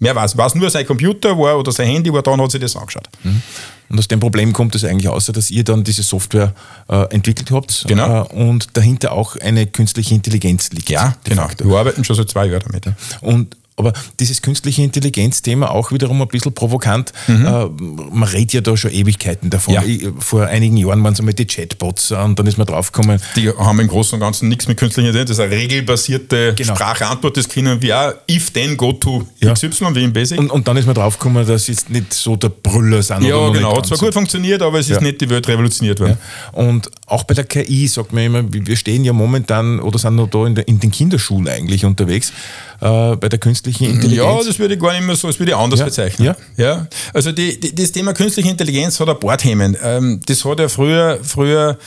[0.00, 2.74] Mehr weiß, weiß nur sein Computer war oder sein Handy war, dann hat sich das
[2.74, 3.08] angeschaut.
[3.22, 3.42] Mhm.
[3.90, 6.54] Und aus dem Problem kommt es eigentlich außer, dass ihr dann diese Software
[6.88, 8.24] äh, entwickelt habt genau.
[8.24, 10.90] äh, und dahinter auch eine künstliche Intelligenz liegt.
[10.90, 11.48] Ja, genau.
[11.58, 12.86] Wir arbeiten schon seit zwei Jahren damit.
[13.20, 17.12] Und aber dieses künstliche Intelligenz-Thema auch wiederum ein bisschen provokant.
[17.26, 17.46] Mhm.
[17.46, 17.66] Äh,
[18.12, 19.74] man redet ja da schon Ewigkeiten davon.
[19.74, 19.82] Ja.
[19.82, 23.20] Ich, vor einigen Jahren waren es einmal die Chatbots und dann ist man draufgekommen.
[23.36, 25.36] Die haben im Großen und Ganzen nichts mit künstlicher Intelligenz.
[25.36, 26.74] Das ist eine regelbasierte genau.
[26.74, 27.36] Sprache-Antwort.
[27.36, 29.52] Das können wir auch if, then, go to ja.
[29.52, 30.38] XY, wie im Basic.
[30.38, 33.22] Und, und dann ist man draufgekommen, dass jetzt nicht so der Brüller sind.
[33.24, 33.76] Ja, genau.
[33.76, 35.02] Hat zwar gut funktioniert, aber es ist ja.
[35.02, 36.18] nicht die Welt revolutioniert worden.
[36.52, 40.28] Und auch bei der KI sagt man immer, wir stehen ja momentan oder sind noch
[40.28, 42.32] da in, der, in den Kinderschuhen eigentlich unterwegs
[42.80, 44.14] äh, bei der künstlichen Intelligenz.
[44.16, 45.86] Ja, das würde ich gar nicht mehr so, das würde ich anders ja.
[45.86, 46.26] bezeichnen.
[46.26, 46.36] Ja.
[46.56, 46.86] ja.
[47.12, 49.76] Also die, die, das Thema künstliche Intelligenz hat ein paar Themen.
[49.82, 51.78] Ähm, das hat ja früher, früher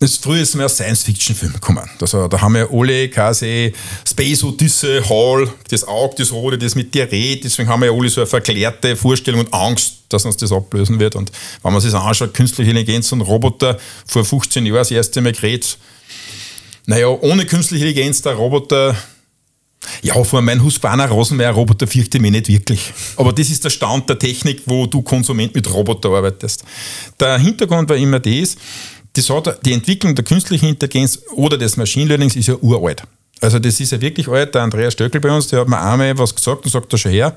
[0.00, 1.88] das früher ist mehr Science-Fiction-Film gekommen.
[1.98, 3.72] Also, da haben wir alle quasi
[4.06, 7.44] Space Odyssey, Hall, das Auge, das Rote, das mit dir redet.
[7.44, 10.98] Deswegen haben wir ja alle so eine verklärte Vorstellung und Angst, dass uns das ablösen
[10.98, 11.16] wird.
[11.16, 11.32] Und
[11.62, 15.32] wenn man sich das anschaut, künstliche Intelligenz und Roboter, vor 15 Jahren das erste Mal
[15.32, 15.78] geredet,
[16.86, 18.94] naja, ohne künstliche Intelligenz, der Roboter
[20.02, 22.92] ja, vor meinem Husqvarna Rosenmeier-Roboter fürchte ich mich nicht wirklich.
[23.16, 26.64] Aber das ist der Stand der Technik, wo du Konsument mit Roboter arbeitest.
[27.20, 28.56] Der Hintergrund war immer das,
[29.14, 33.02] das hat, die Entwicklung der künstlichen Intelligenz oder des Machine Learnings ist ja uralt.
[33.40, 34.54] Also das ist ja wirklich alt.
[34.54, 37.12] Der Andreas Stöckel bei uns, der hat mir einmal was gesagt und sagt da schon
[37.12, 37.36] her,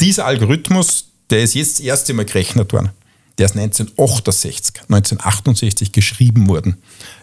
[0.00, 2.90] dieser Algorithmus, der ist jetzt das erste Mal gerechnet worden.
[3.38, 6.76] Der ist 1968, 1968 geschrieben worden.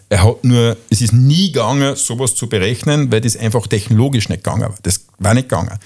[0.08, 4.44] Er hat nur, es ist nie gegangen, sowas zu berechnen, weil das einfach technologisch nicht
[4.44, 4.74] gegangen war.
[4.82, 5.78] Das war nicht gegangen.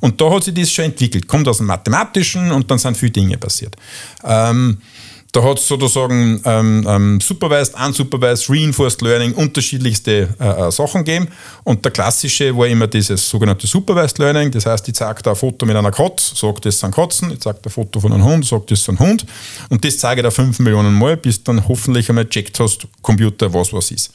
[0.00, 1.26] Und da hat sich das schon entwickelt.
[1.26, 3.74] Kommt aus dem Mathematischen und dann sind viele Dinge passiert.
[4.22, 4.78] Ähm,
[5.34, 11.26] da hat es sozusagen ähm, ähm, Supervised, Unsupervised, Reinforced Learning, unterschiedlichste äh, äh, Sachen gegeben.
[11.64, 14.52] Und der klassische war immer dieses sogenannte Supervised Learning.
[14.52, 17.32] Das heißt, ich zeige da ein Foto mit einer Katze, sage, das sind Katzen.
[17.32, 19.26] Ich zeige da ein Foto von einem Hund, sage, das ist ein Hund.
[19.70, 23.52] Und das zeige ich da fünf Millionen Mal, bis dann hoffentlich einmal checkt hast, Computer,
[23.52, 24.12] was was ist.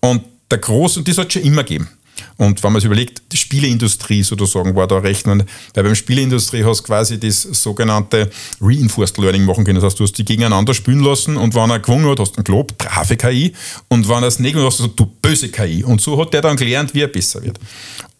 [0.00, 1.88] Und der große, und das hat es schon immer gegeben.
[2.36, 6.80] Und wenn man sich überlegt, die Spieleindustrie sozusagen war da recht, weil beim Spieleindustrie hast
[6.80, 9.76] du quasi das sogenannte Reinforced Learning machen können.
[9.76, 12.36] Das heißt, du hast die gegeneinander spielen lassen und wenn er gewonnen hat, hast du
[12.36, 13.52] einen Glob, brave KI,
[13.88, 15.84] und wenn er es nicht gewonnen hat, hast du du böse KI.
[15.84, 17.58] Und so hat der dann gelernt, wie er besser wird.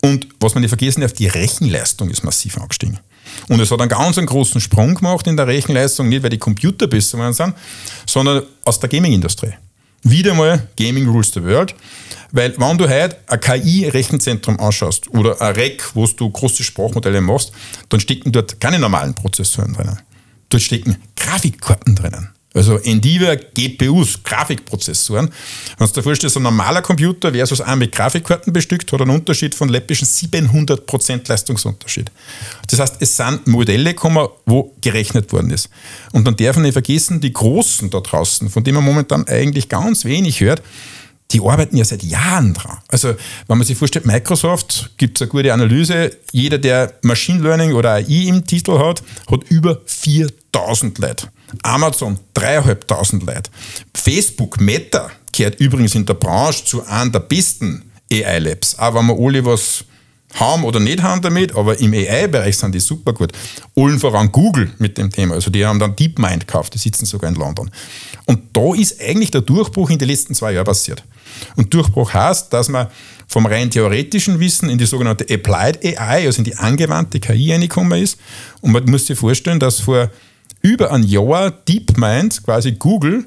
[0.03, 2.99] Und was man nicht vergessen darf, die Rechenleistung ist massiv angestiegen.
[3.49, 6.39] Und es hat einen ganz einen großen Sprung gemacht in der Rechenleistung, nicht weil die
[6.39, 7.55] Computer besser waren, sind,
[8.07, 9.55] sondern aus der Gaming-Industrie.
[10.05, 11.75] Wieder mal Gaming Rules the World.
[12.31, 17.53] Weil wenn du heute ein KI-Rechenzentrum anschaust oder ein REC, wo du große Sprachmodelle machst,
[17.89, 19.99] dann stecken dort keine normalen Prozessoren drinnen.
[20.51, 22.34] Dort stecken Grafikkarten drinnen.
[22.55, 25.29] Also NVIDIA GPUs, Grafikprozessoren.
[25.77, 29.57] Wenn du dir vorstellst, ein normaler Computer versus ein mit Grafikkarten bestückt, hat einen Unterschied
[29.57, 32.13] von läppischen 700% Leistungsunterschied.
[32.71, 35.69] Das heißt, es sind Modelle gekommen, wo gerechnet worden ist.
[36.13, 39.69] Und dann darf man nicht vergessen, die Großen da draußen, von denen man momentan eigentlich
[39.69, 40.63] ganz wenig hört,
[41.33, 42.79] die arbeiten ja seit Jahren dran.
[42.87, 43.17] Also,
[43.49, 46.17] wenn man sich vorstellt, Microsoft gibt es eine gute Analyse.
[46.31, 51.29] Jeder, der Machine Learning oder AI im Titel hat, hat über 4000 Leute.
[51.63, 53.51] Amazon 3.500 Leute.
[53.95, 58.79] Facebook, Meta, gehört übrigens in der Branche zu einem der besten AI-Labs.
[58.79, 59.85] Auch wenn wir alle was
[60.35, 63.33] haben oder nicht haben damit, aber im AI-Bereich sind die super gut.
[63.77, 65.35] Allen voran Google mit dem Thema.
[65.35, 67.71] Also die haben dann DeepMind gekauft, die sitzen sogar in London.
[68.27, 71.05] Und da ist eigentlich der Durchbruch in den letzten zwei Jahren passiert.
[71.57, 72.89] Und Durchbruch heißt, dass man
[73.29, 78.03] vom rein theoretischen Wissen in die sogenannte Applied AI, also in die angewandte KI reingekommen
[78.03, 78.19] ist.
[78.61, 80.11] Und man muss sich vorstellen, dass vor
[80.65, 83.27] über ein Jahr DeepMind, quasi Google,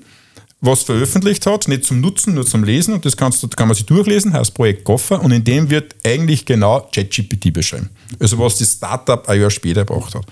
[0.60, 3.86] was veröffentlicht hat, nicht zum Nutzen, nur zum Lesen, und das kannst, kann man sich
[3.86, 7.92] durchlesen, heißt Projekt Goffer, und in dem wird eigentlich genau ChatGPT beschrieben.
[8.20, 10.26] Also was das Startup ein Jahr später gebracht hat.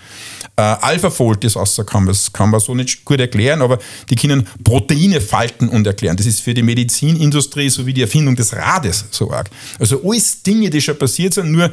[0.55, 3.77] Äh, AlphaFold ist rausgekommen, das kann man so nicht gut erklären, aber
[4.09, 6.17] die können Proteine falten und erklären.
[6.17, 9.51] Das ist für die Medizinindustrie sowie die Erfindung des Rades so arg.
[9.77, 11.71] Also alles Dinge, die schon passiert sind, nur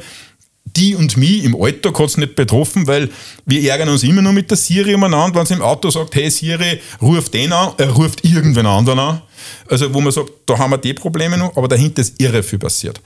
[0.65, 3.09] die und mich im Alltag hat es nicht betroffen, weil
[3.45, 6.29] wir ärgern uns immer nur mit der Siri umeinander, wenn sie im Auto sagt, hey
[6.29, 9.21] Siri, ruf den an, er ruft irgendwen anderen an.
[9.69, 12.59] Also wo man sagt, da haben wir die Probleme noch, aber dahinter ist irre viel
[12.59, 13.01] passiert.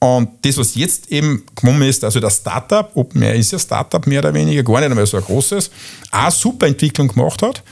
[0.00, 4.06] Und das, was jetzt eben gekommen ist, also das Startup, ob mehr ist ja Startup
[4.06, 5.70] mehr oder weniger, gar nicht einmal so ein großes,
[6.10, 7.62] auch super Entwicklung gemacht hat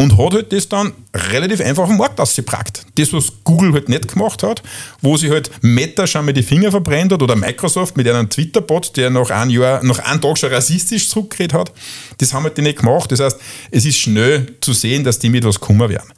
[0.00, 2.86] und hat halt das dann relativ einfach den Markt ausgebracht.
[2.94, 4.62] Das, was Google halt nicht gemacht hat,
[5.02, 8.96] wo sie halt Meta schon mal die Finger verbrennt hat oder Microsoft mit einem Twitter-Bot,
[8.96, 11.72] der nach einem Jahr, nach einem Tag schon rassistisch zurückgeredet hat,
[12.16, 13.12] das haben halt die nicht gemacht.
[13.12, 13.36] Das heißt,
[13.70, 16.10] es ist schnell zu sehen, dass die mit was kommen werden.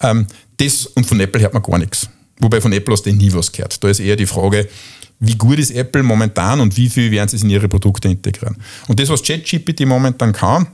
[0.00, 0.26] Ähm,
[0.56, 2.08] das, und von Apple hört man gar nichts.
[2.38, 3.84] Wobei von Apple hast du nie was gehört.
[3.84, 4.66] Da ist eher die Frage,
[5.20, 8.56] wie gut ist Apple momentan und wie viel werden sie in ihre Produkte integrieren.
[8.88, 10.68] Und das, was ChatGPT momentan kann,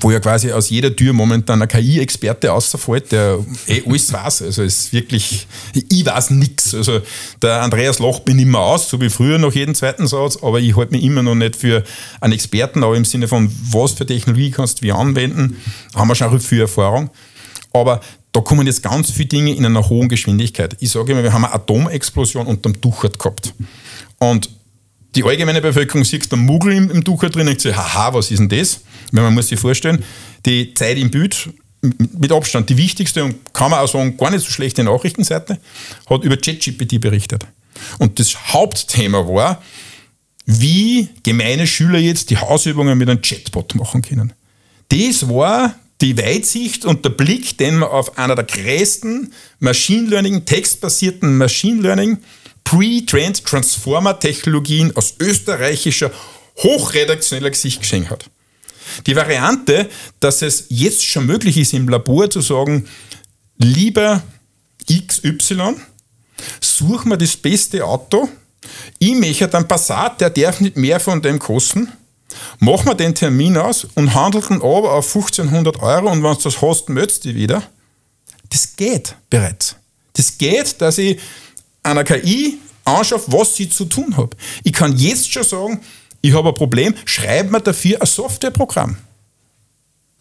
[0.00, 4.42] wo ja quasi aus jeder Tür momentan ein KI-Experte außerfällt, der eh alles weiß.
[4.42, 6.74] Also es ist wirklich, ich weiß nichts.
[6.74, 7.00] Also
[7.40, 10.76] der Andreas Loch bin immer aus, so wie früher noch jeden zweiten Satz, aber ich
[10.76, 11.84] halte mich immer noch nicht für
[12.20, 15.56] einen Experten, aber im Sinne von, was für Technologie kannst du wie anwenden,
[15.94, 17.10] haben wir schon viel Erfahrung.
[17.72, 18.00] Aber
[18.32, 20.76] da kommen jetzt ganz viele Dinge in einer hohen Geschwindigkeit.
[20.80, 23.54] Ich sage immer, wir haben eine Atomexplosion unterm Duchert gehabt.
[24.18, 24.50] Und
[25.14, 28.38] die allgemeine Bevölkerung sieht den Muggel im, im Duchert drin und sagt, haha, was ist
[28.38, 28.80] denn das?
[29.12, 30.04] Weil man muss sich vorstellen,
[30.44, 31.50] die Zeit im Bild,
[32.18, 35.58] mit Abstand die wichtigste und kann man auch sagen, gar nicht so schlechte Nachrichtenseite,
[36.08, 37.46] hat über ChatGPT berichtet.
[37.98, 39.62] Und das Hauptthema war,
[40.46, 44.32] wie gemeine Schüler jetzt die Hausübungen mit einem Chatbot machen können.
[44.88, 50.44] Das war die Weitsicht und der Blick, den man auf einer der größten Machine Learning,
[50.44, 52.18] textbasierten Machine Learning,
[52.64, 56.10] Pre-Trained Transformer Technologien aus österreichischer,
[56.58, 58.30] hochredaktioneller Sicht geschenkt hat.
[59.06, 59.88] Die Variante,
[60.20, 62.86] dass es jetzt schon möglich ist, im Labor zu sagen,
[63.58, 64.22] lieber
[64.90, 65.74] XY,
[66.60, 68.28] such mir das beste Auto,
[68.98, 71.92] ich möchte einen Passat, der darf nicht mehr von dem kosten,
[72.58, 76.60] Machen wir den Termin aus und handeln aber auf 1500 Euro und wenn du das
[76.60, 77.62] hast, möchtest du wieder.
[78.50, 79.76] Das geht bereits.
[80.14, 81.20] Das geht, dass ich
[81.82, 84.36] einer KI anschaffe, was sie zu tun hat.
[84.64, 85.80] Ich kann jetzt schon sagen,
[86.26, 88.96] ich habe ein Problem, schreib mir dafür ein Softwareprogramm.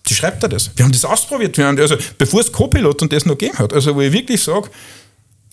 [0.08, 0.70] Die schreibt er das.
[0.76, 1.58] Wir haben das ausprobiert.
[1.58, 3.74] Wir haben, also, bevor es Copilot und das noch gegeben hat.
[3.74, 4.70] Also, wo ich wirklich sage,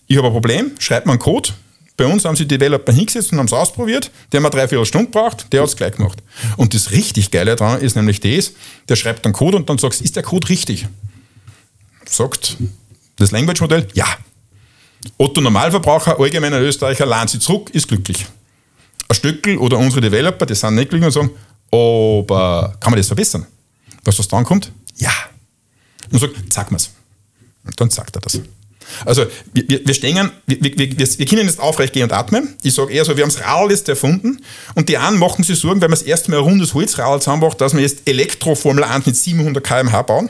[0.05, 1.49] ich habe ein Problem, schreib mir einen Code,
[1.97, 4.11] bei uns haben sie Developer hingesetzt und haben es ausprobiert.
[4.31, 6.21] Der hat drei, vier Stunden gebraucht, der hat es gleich gemacht.
[6.57, 8.53] Und das richtig Geile daran ist nämlich das,
[8.89, 10.87] der schreibt dann Code und dann sagst, ist der Code richtig?
[12.05, 12.57] Sagt
[13.15, 14.05] das Language-Modell, ja.
[15.17, 18.27] Otto Normalverbraucher, allgemeiner Österreicher, laden sie zurück, ist glücklich.
[19.07, 21.31] Ein Stöckel oder unsere Developer, die sind nicht glücklich und sagen,
[21.71, 23.45] aber kann man das verbessern?
[24.03, 24.71] Was was dann kommt?
[24.95, 25.11] Ja.
[26.11, 26.91] Und sagt, sag mir's.
[27.65, 28.39] Und dann sagt er das.
[29.05, 32.55] Also wir, wir stehen, wir, wir, wir, wir können jetzt aufrecht gehen und atmen.
[32.63, 34.41] Ich sage eher so, wir haben das Radl jetzt erfunden
[34.75, 37.59] und die einen machen sich Sorgen, weil man das erste Mal ein rundes Holzradl zusammenmacht,
[37.61, 40.29] dass wir jetzt Elektroformel 1 mit 700 km/h bauen.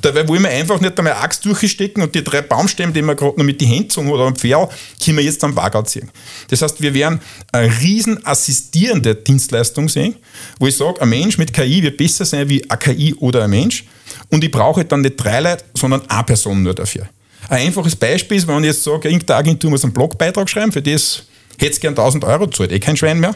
[0.00, 3.36] Dabei wollen wir einfach nicht einmal Axt durchstecken und die drei Baumstämme, die wir gerade
[3.36, 4.72] noch mit die Hände zogen oder am Pferd,
[5.02, 6.10] können wir jetzt am Wagen ziehen.
[6.48, 7.20] Das heißt, wir werden
[7.52, 10.16] eine riesen assistierende Dienstleistung sehen,
[10.58, 13.50] wo ich sage, ein Mensch mit KI wird besser sein wie ein KI oder ein
[13.50, 13.84] Mensch
[14.30, 17.08] und ich brauche dann nicht drei Leute, sondern eine Person nur dafür.
[17.48, 20.82] Ein einfaches Beispiel ist, wenn ich jetzt sage, irgendeine Agentur muss einen Blogbeitrag schreiben, für
[20.82, 21.24] das
[21.58, 23.34] hätte es gern 1000 Euro zahlt, eh kein Schwein mehr.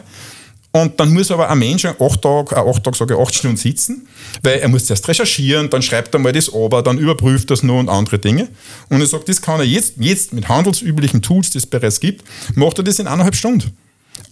[0.71, 4.07] Und dann muss aber ein Mensch acht Tage, acht Tage, sage ich, acht Stunden sitzen,
[4.43, 7.79] weil er muss zuerst recherchieren, dann schreibt er mal das aber, dann überprüft das nur
[7.79, 8.49] und andere Dinge.
[8.89, 12.25] Und ich sage, das kann er jetzt, jetzt mit handelsüblichen Tools, die es bereits gibt,
[12.55, 13.75] macht er das in eineinhalb Stunden.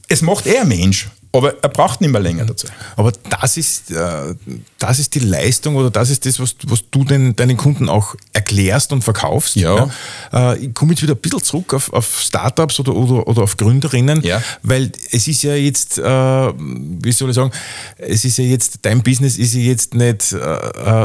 [0.08, 1.08] Es macht er ein Mensch.
[1.36, 2.68] Aber er braucht nicht mehr länger dazu.
[2.96, 4.36] Aber das ist, äh,
[4.80, 8.16] das ist die Leistung oder das ist das, was, was du den, deinen Kunden auch
[8.34, 9.56] erklärst und verkaufst.
[9.56, 9.90] Ja.
[10.32, 10.54] ja.
[10.54, 13.58] Äh, ich komme jetzt wieder ein bisschen zurück auf, auf Startups oder, oder, oder auf
[13.58, 14.42] Gründerinnen, ja.
[14.64, 17.52] weil es ist ja jetzt, äh, wie soll ich sagen,
[17.98, 20.36] es ist ja jetzt, dein Business ist ja jetzt nicht,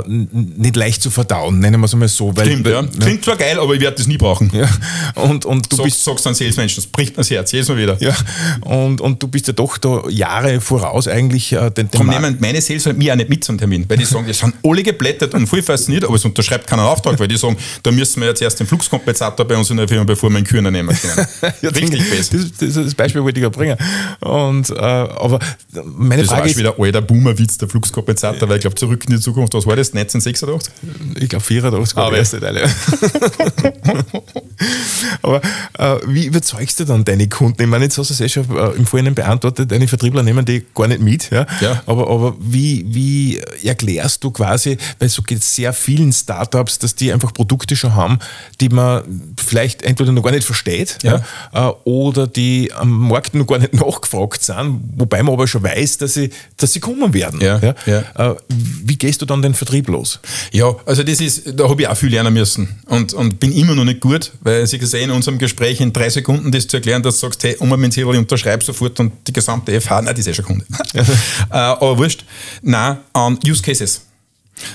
[0.06, 2.36] nicht leicht zu verdauen, nennen wir es einmal so.
[2.36, 2.82] Weil, Stimmt, ja.
[2.82, 4.50] Klingt zwar geil, aber ich werde das nie brauchen.
[4.52, 4.68] Ja.
[5.14, 7.78] Und, und du Sag, bist, sagst dann Salesmenschen, das bricht mir das Herz, jedes Mal
[7.78, 7.96] wieder.
[8.00, 8.14] Ja.
[8.60, 12.36] Und, und du bist ja doch da Jahre voraus eigentlich äh, den, den Darum nehmen
[12.40, 15.34] meine Sales mir auch nicht mit zum Termin, weil die sagen, die sind alle geblättert
[15.34, 18.42] und voll fasziniert, aber es unterschreibt keinen Auftrag, weil die sagen, da müssen wir jetzt
[18.42, 21.26] erst den Fluxkompensator bei uns in der Firma, bevor wir einen Kühner nehmen können.
[21.62, 22.34] ja, Richtig fest.
[22.34, 23.76] Das, das, das Beispiel wollte ich ja bringen.
[24.20, 25.38] Und, äh, aber
[25.84, 29.20] meine das Frage ist wieder alter Boomer-Witz, der Fluxkompensator, weil ich glaube, zurück in die
[29.20, 29.94] Zukunft, was war das?
[29.94, 30.72] 1986?
[31.18, 32.56] Ich glaube 84 war der erste Teil.
[32.56, 32.68] Ja.
[35.22, 35.40] aber
[35.78, 37.62] äh, wie überzeugst du dann deine Kunden?
[37.62, 40.44] Ich meine, jetzt hast du es eh schon äh, im Vorhinein beantwortet, deine Vertriebler nehmen
[40.44, 41.30] die gar nicht mit.
[41.30, 41.46] Ja?
[41.60, 41.82] ja.
[41.86, 46.94] Aber, aber wie, wie erklärst du quasi, weil so geht es sehr vielen Startups, dass
[46.94, 48.18] die einfach Produkte schon haben,
[48.60, 51.22] die man vielleicht entweder noch gar nicht versteht ja.
[51.54, 55.98] ja oder die am Markt noch gar nicht nachgefragt sind, wobei man aber schon weiß,
[55.98, 57.40] dass sie, dass sie kommen werden.
[57.40, 57.60] Ja.
[57.86, 58.32] Ja.
[58.32, 60.20] Äh, wie gehst du dann den Vertrieb los?
[60.52, 63.74] Ja, also das ist, da habe ich auch viel lernen müssen und, und bin immer
[63.74, 67.02] noch nicht gut, weil Sie gesehen in unserem Gespräch in drei Sekunden das zu erklären,
[67.02, 67.84] dass du sagst, hey, um ein
[68.18, 70.64] unterschreib sofort und die gesamte FH, nein, das ist eh schon Kunde.
[70.94, 71.04] äh,
[71.50, 72.24] aber wurscht.
[72.62, 74.02] Nein, an Use Cases.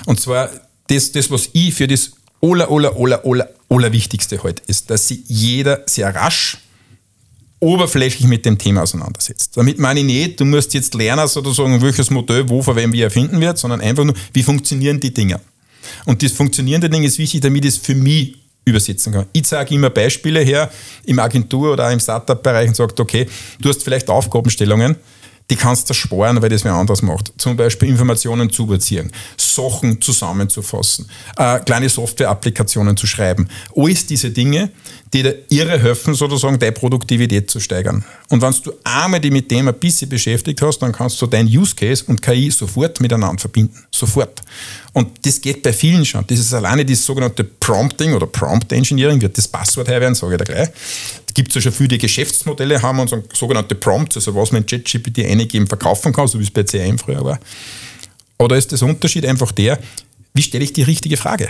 [0.06, 0.50] Und zwar
[0.88, 5.08] das, das was ich für das aller, aller, aller, aller, aller Wichtigste heute ist, dass
[5.08, 6.58] sich jeder sehr rasch
[7.60, 9.56] oberflächlich mit dem Thema auseinandersetzt.
[9.56, 13.00] Damit meine ich nicht, du musst jetzt lernen, sozusagen, welches Modell wo von wem wie
[13.00, 15.40] erfinden wird, sondern einfach nur, wie funktionieren die Dinge.
[16.04, 18.36] Und das funktionierende Ding ist wichtig, damit es für mich
[18.66, 19.26] übersetzen kann.
[19.32, 20.70] Ich sage immer Beispiele her
[21.04, 23.26] im Agentur- oder im Startup-Bereich und sage, okay,
[23.60, 24.96] du hast vielleicht Aufgabenstellungen,
[25.48, 27.32] die kannst du sparen, weil das wer anders macht.
[27.38, 33.48] Zum Beispiel Informationen zu überziehen, Sachen zusammenzufassen, äh, kleine Software-Applikationen zu schreiben.
[33.76, 34.72] Alles diese Dinge,
[35.12, 38.04] die dir irre helfen, sozusagen deine Produktivität zu steigern.
[38.28, 41.46] Und wenn du einmal die mit dem ein bisschen beschäftigt hast, dann kannst du dein
[41.46, 43.84] Use Case und KI sofort miteinander verbinden.
[43.90, 44.42] Sofort.
[44.92, 46.24] Und das geht bei vielen schon.
[46.26, 50.34] Das ist alleine das sogenannte Prompting oder Prompt Engineering, wird das Passwort her werden, sage
[50.34, 50.68] ich da gleich.
[51.26, 54.66] Es gibt ja schon viele, Geschäftsmodelle haben und so sogenannte Prompts, also was man in
[54.66, 57.38] ChatGPT eingeben verkaufen kann, so wie es bei CM früher war.
[58.38, 59.78] Oder ist der Unterschied einfach der,
[60.34, 61.48] wie stelle ich die richtige Frage?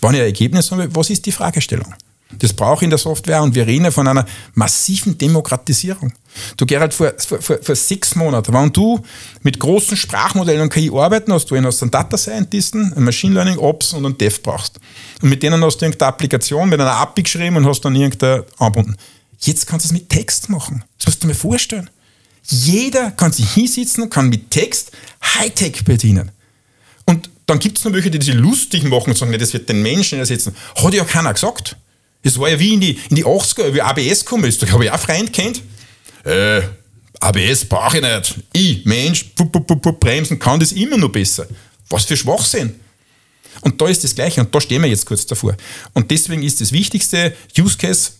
[0.00, 1.94] Wenn ich ein Ergebnis habe, was ist die Fragestellung?
[2.38, 6.12] Das brauche ich in der Software und wir reden von einer massiven Demokratisierung.
[6.56, 9.00] Du Gerald, vor, vor, vor sechs Monaten, wenn du
[9.42, 13.58] mit großen Sprachmodellen und KI arbeiten hast, du hast einen Data Scientisten, einen Machine Learning
[13.58, 14.80] Ops und einen Dev brauchst.
[15.22, 18.44] Und mit denen hast du irgendeine Applikation mit einer API geschrieben und hast dann irgendeine
[18.58, 18.96] anbunden.
[19.40, 20.82] Jetzt kannst du es mit Text machen.
[20.98, 21.90] Das musst du mir vorstellen.
[22.46, 24.90] Jeder kann sich hinsitzen und kann mit Text
[25.22, 26.30] Hightech bedienen.
[27.06, 29.82] Und dann gibt es noch welche, die sich lustig machen und sagen, das wird den
[29.82, 30.54] Menschen ersetzen.
[30.76, 31.76] Hat ja keiner gesagt.
[32.24, 34.60] Das war ja wie in die, in die 80er, wie ABS gekommen ist.
[34.62, 35.62] Da habe ich auch Freund kennt.
[36.24, 36.62] Äh,
[37.20, 38.34] ABS brauche ich nicht.
[38.52, 41.46] Ich, Mensch, pup, pup, pup, bremsen, kann das immer noch besser.
[41.88, 42.74] Was für Schwachsinn.
[43.60, 45.56] Und da ist das Gleiche und da stehen wir jetzt kurz davor.
[45.92, 48.10] Und deswegen ist das Wichtigste, Use Case,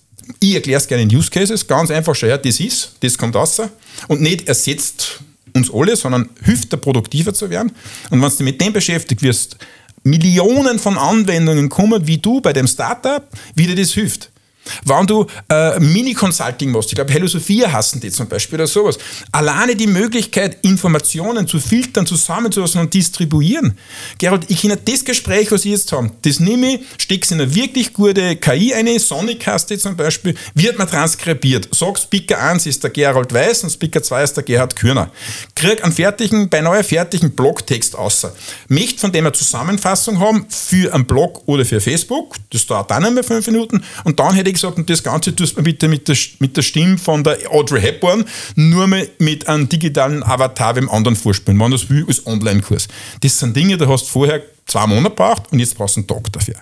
[0.40, 3.34] ich erkläre es gerne in Use Cases, ganz einfach schon, ja, das ist, das kommt
[3.34, 3.61] raus
[4.09, 5.20] und nicht ersetzt
[5.55, 7.72] uns alle, sondern hilft dir produktiver zu werden.
[8.11, 9.57] Und wenn du mit dem beschäftigt wirst,
[10.05, 14.30] Millionen von Anwendungen kommen, wie du bei dem Startup, wie dir das hilft.
[14.85, 18.99] Wenn du äh, Mini-Consulting machst, ich glaube, Hello Sophia hassen die zum Beispiel oder sowas.
[19.33, 23.77] Alleine die Möglichkeit, Informationen zu filtern, zusammenzufassen und distribuieren.
[24.19, 27.41] Gerald, ich kenne das Gespräch, was ich jetzt haben, das nehme ich, stecke es in
[27.41, 31.69] eine wirklich gute KI eine, Sonic-Kaste zum Beispiel, wird mir transkribiert.
[31.73, 35.11] Sag, Speaker 1 ist der Gerald Weiß und Speaker 2 ist der Gerhard Kürner.
[35.55, 38.35] Krieg einen fertigen, beinahe fertigen Blogtext außer.
[38.69, 43.05] Möchte von dem eine Zusammenfassung haben für einen Blog oder für Facebook, das dauert dann
[43.05, 46.09] einmal fünf Minuten und dann hätte ich gesagt, und das Ganze tust du bitte mit
[46.09, 48.24] der, mit der Stimme von der Audrey Hepburn,
[48.55, 52.88] nur mal mit einem digitalen Avatar dem anderen vorspielen, wenn das will, als Online-Kurs.
[53.20, 56.07] Das sind Dinge, da hast du vorher zwei Monate braucht und jetzt brauchst du einen
[56.07, 56.55] Tag dafür.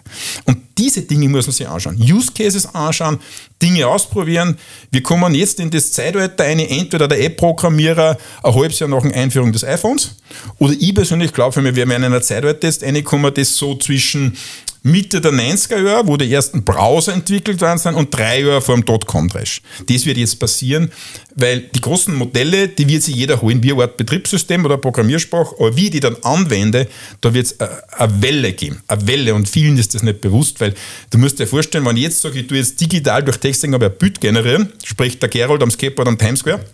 [0.45, 1.97] Und diese Dinge muss man sich anschauen.
[2.01, 3.21] Use Cases anschauen,
[3.61, 4.59] Dinge ausprobieren.
[4.91, 9.15] Wir kommen jetzt in das Zeitalter eine, entweder der App-Programmierer ein halbes Jahr nach der
[9.15, 10.17] Einführung des iPhones
[10.59, 14.37] oder ich persönlich glaube, wir werden in einer Zeitalter jetzt reinkommen, das so zwischen
[14.85, 18.75] Mitte der 90er Jahre, wo die ersten Browser entwickelt worden sind und drei Jahre vor
[18.75, 19.63] dem Dotcom-Crash.
[19.87, 20.91] Das wird jetzt passieren,
[21.37, 25.77] weil die großen Modelle, die wird sich jeder holen, wie Art Betriebssystem oder Programmiersprache, aber
[25.77, 26.89] wie ich die dann anwende,
[27.21, 28.83] da wird es eine Welle geben.
[28.89, 30.75] Eine Welle und vielen ist das nicht bewusst, weil
[31.11, 33.87] du musst dir vorstellen, wenn ich jetzt sage, ich tue jetzt digital durch Texting aber
[33.87, 36.65] ein Bild generieren, spricht der Gerold am Skateboard am Times Square.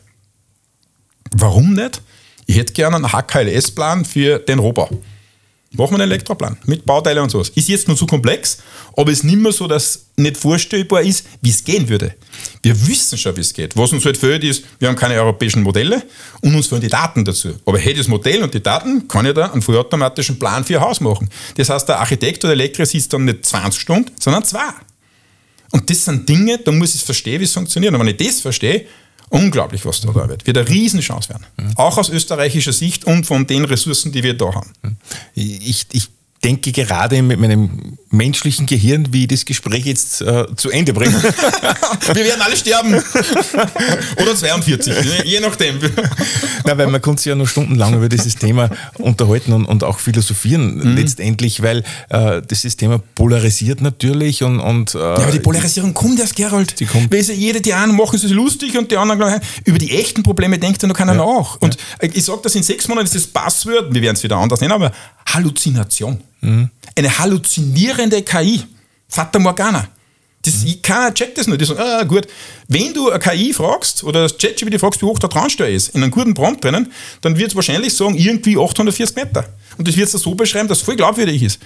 [1.37, 2.01] Warum nicht?
[2.47, 4.89] Ich hätte gerne einen HKLS-Plan für den Rohbau.
[5.73, 7.51] Machen wir einen Elektroplan mit Bauteile und sowas.
[7.51, 8.59] Ist jetzt nur zu komplex,
[8.97, 12.15] aber ist nicht mehr so, dass nicht vorstellbar ist, wie es gehen würde.
[12.63, 13.77] Wir wissen schon, wie es geht.
[13.77, 16.03] Was uns halt fehlt, ist, wir haben keine europäischen Modelle
[16.41, 17.51] und uns fehlen die Daten dazu.
[17.67, 20.81] Aber hätte das Modell und die Daten, kann ich da einen vollautomatischen Plan für Ihr
[20.81, 21.29] Haus machen.
[21.57, 24.71] Das heißt, der Architekt oder Elektriker sitzt dann nicht 20 Stunden, sondern zwei.
[25.71, 27.93] Und das sind Dinge, da muss ich verstehen, wie es funktioniert.
[27.93, 28.87] Und wenn ich das verstehe,
[29.31, 30.47] Unglaublich, was da, da wird.
[30.47, 31.47] Wird eine Riesenchance werden.
[31.57, 31.73] Mhm.
[31.77, 34.73] Auch aus österreichischer Sicht und von den Ressourcen, die wir da haben.
[35.35, 36.09] Ich, ich
[36.45, 41.15] denke gerade mit meinem menschlichen Gehirn, wie ich das Gespräch jetzt äh, zu Ende bringe.
[42.15, 42.95] Wir werden alle sterben.
[44.23, 45.79] Oder 42, je nachdem.
[46.65, 49.99] Na, weil man kann sich ja noch stundenlang über dieses Thema unterhalten und, und auch
[49.99, 50.97] philosophieren mhm.
[50.97, 56.21] letztendlich, weil äh, das Thema polarisiert natürlich und, und äh, Ja, aber die Polarisierung kommt
[56.21, 56.79] erst, Gerald.
[56.79, 57.13] Die kommt.
[57.13, 60.83] Weil jede, die einen machen es lustig und die anderen über die echten Probleme denkt
[60.83, 61.25] ja noch keiner ja.
[61.25, 61.57] nach.
[61.61, 62.09] Und ja.
[62.13, 64.73] ich sage das in sechs Monaten ist das Passwort, wir werden es wieder anders nennen,
[64.73, 64.93] aber
[65.27, 66.23] Halluzination.
[66.41, 66.71] Mhm.
[66.95, 68.63] Eine halluzinierende KI.
[69.09, 69.89] Fata Morgana.
[70.43, 70.83] Das, mhm.
[70.83, 71.59] Keiner checkt das nur.
[71.59, 72.27] Die sagen, ah, gut.
[72.69, 76.03] Wenn du eine KI fragst oder das ChatGPT fragst, wie hoch der Traunsteuer ist, in
[76.03, 79.49] einem guten Prompt drinnen, dann wird es wahrscheinlich sagen, irgendwie 840 Meter.
[79.77, 81.61] Und das wird es so beschreiben, dass es voll glaubwürdig ist.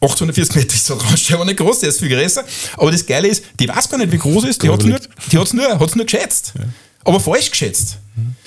[0.00, 2.44] 840 Meter ist der Traunsteuer aber nicht groß, der ist viel größer.
[2.76, 4.86] Aber das Geile ist, die weiß gar nicht, wie groß ist, die hat es
[5.52, 6.54] nur, nur, nur geschätzt.
[6.58, 6.64] Ja
[7.04, 7.98] aber falsch geschätzt.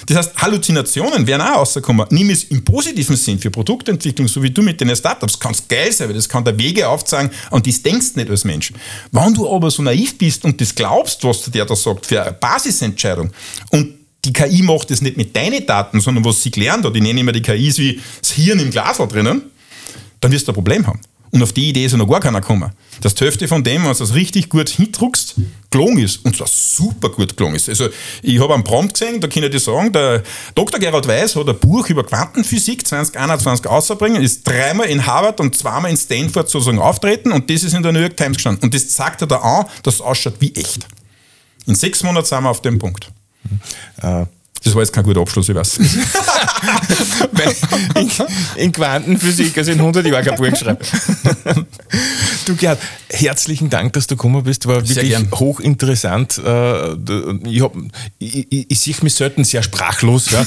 [0.06, 2.06] Das heißt, Halluzinationen werden auch rauskommen.
[2.10, 5.39] Nimm es im positiven Sinn für Produktentwicklung, so wie du mit den Startups.
[5.39, 8.74] Kannst geil sein, weil das kann der Wege aufzeigen und das denkst nicht als Mensch.
[9.12, 12.34] Wenn du aber so naiv bist und das glaubst, was der da sagt, für eine
[12.34, 13.32] Basisentscheidung
[13.72, 13.93] und
[14.26, 17.20] die KI macht das nicht mit deinen Daten, sondern was sie gelernt hat, ich nenne
[17.20, 19.43] immer die KIs wie das Hirn im Glas drinnen,
[20.20, 20.99] dann wirst du ein Problem haben.
[21.34, 22.71] Und auf die Idee ist ja noch gar keiner gekommen.
[23.03, 25.34] Die Hälfte von dem, du das richtig gut hindruckst,
[25.71, 26.23] gelungen ist.
[26.23, 27.67] Und zwar super gut gelungen ist.
[27.69, 27.89] Also,
[28.21, 30.21] ich habe einen Prompt gesehen, da kann ich dir sagen, der
[30.53, 30.79] Dr.
[30.79, 35.89] Gerald Weiß hat ein Buch über Quantenphysik 2021 auszubringen, ist dreimal in Harvard und zweimal
[35.89, 38.65] in Stanford sozusagen auftreten und das ist in der New York Times gestanden.
[38.65, 40.86] Und das zeigt er da an, dass es ausschaut wie echt.
[41.65, 43.11] In sechs Monaten sind wir auf dem Punkt.
[44.03, 44.25] Äh
[44.64, 45.78] das war jetzt kein guter Abschluss, ich weiß.
[47.95, 48.11] in,
[48.55, 50.78] in Quantenphysik, also in 100 Jahren kein Buch schreiben.
[52.45, 54.66] du, Gerhard, herzlichen Dank, dass du gekommen bist.
[54.68, 56.38] War wirklich hochinteressant.
[56.38, 56.93] Äh,
[57.49, 57.74] ich, hab,
[58.20, 60.32] ich, ich, ich sehe mich selten sehr sprachlos.
[60.32, 60.45] Ja.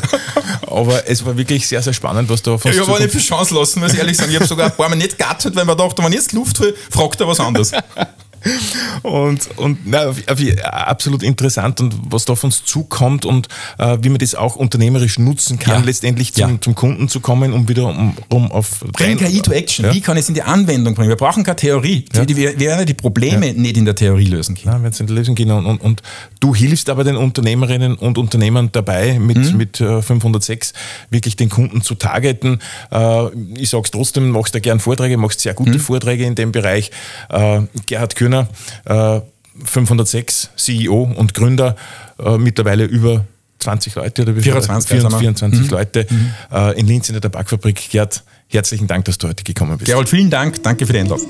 [0.68, 3.20] Aber es war wirklich sehr, sehr spannend, was da von ja, Ich habe nicht viel
[3.20, 4.30] Chance lassen, muss ich ehrlich sagen.
[4.30, 6.76] Ich habe sogar ein paar Mal nicht gegattet, weil man dachte, wenn jetzt Luft will,
[6.90, 7.72] fragt er was anderes.
[9.02, 10.14] und und na,
[10.62, 15.18] absolut interessant und was da auf uns zukommt und äh, wie man das auch unternehmerisch
[15.18, 15.86] nutzen kann, ja.
[15.86, 16.60] letztendlich zum, ja.
[16.60, 18.84] zum, Kunden zu kommen, um wieder um, um auf.
[18.92, 19.86] Bring KI to Action.
[19.86, 19.94] Ja.
[19.94, 21.08] Wie kann ich es in die Anwendung bringen?
[21.08, 22.04] Wir brauchen keine Theorie.
[22.12, 24.76] Die, wir werden die Probleme nicht in der Theorie lösen können.
[24.76, 26.02] Ja, wenn es in der Lösung gehen und, und, und,
[26.40, 29.56] du hilfst aber den Unternehmerinnen und Unternehmern dabei, mit, mhm.
[29.56, 30.74] mit 506 äh,
[31.10, 32.60] wirklich den Kunden zu targeten.
[32.92, 33.26] Äh,
[33.56, 35.80] ich sage es trotzdem, machst da gern Vorträge, machst sehr gute mhm.
[35.80, 36.90] Vorträge in dem Bereich.
[37.30, 38.48] Äh, Gerhard Kühn Döner,
[38.88, 39.20] äh,
[39.64, 41.76] 506 CEO und Gründer,
[42.18, 43.24] äh, mittlerweile über
[43.58, 45.68] 20 Leute oder wie 24, 24, 24 mhm.
[45.70, 46.34] Leute mhm.
[46.52, 47.90] Äh, in Linz in der Tabakfabrik.
[47.90, 49.90] Gerd, herzlichen Dank, dass du heute gekommen bist.
[49.90, 50.62] Gerald, vielen Dank.
[50.62, 51.26] Danke für die Einladung.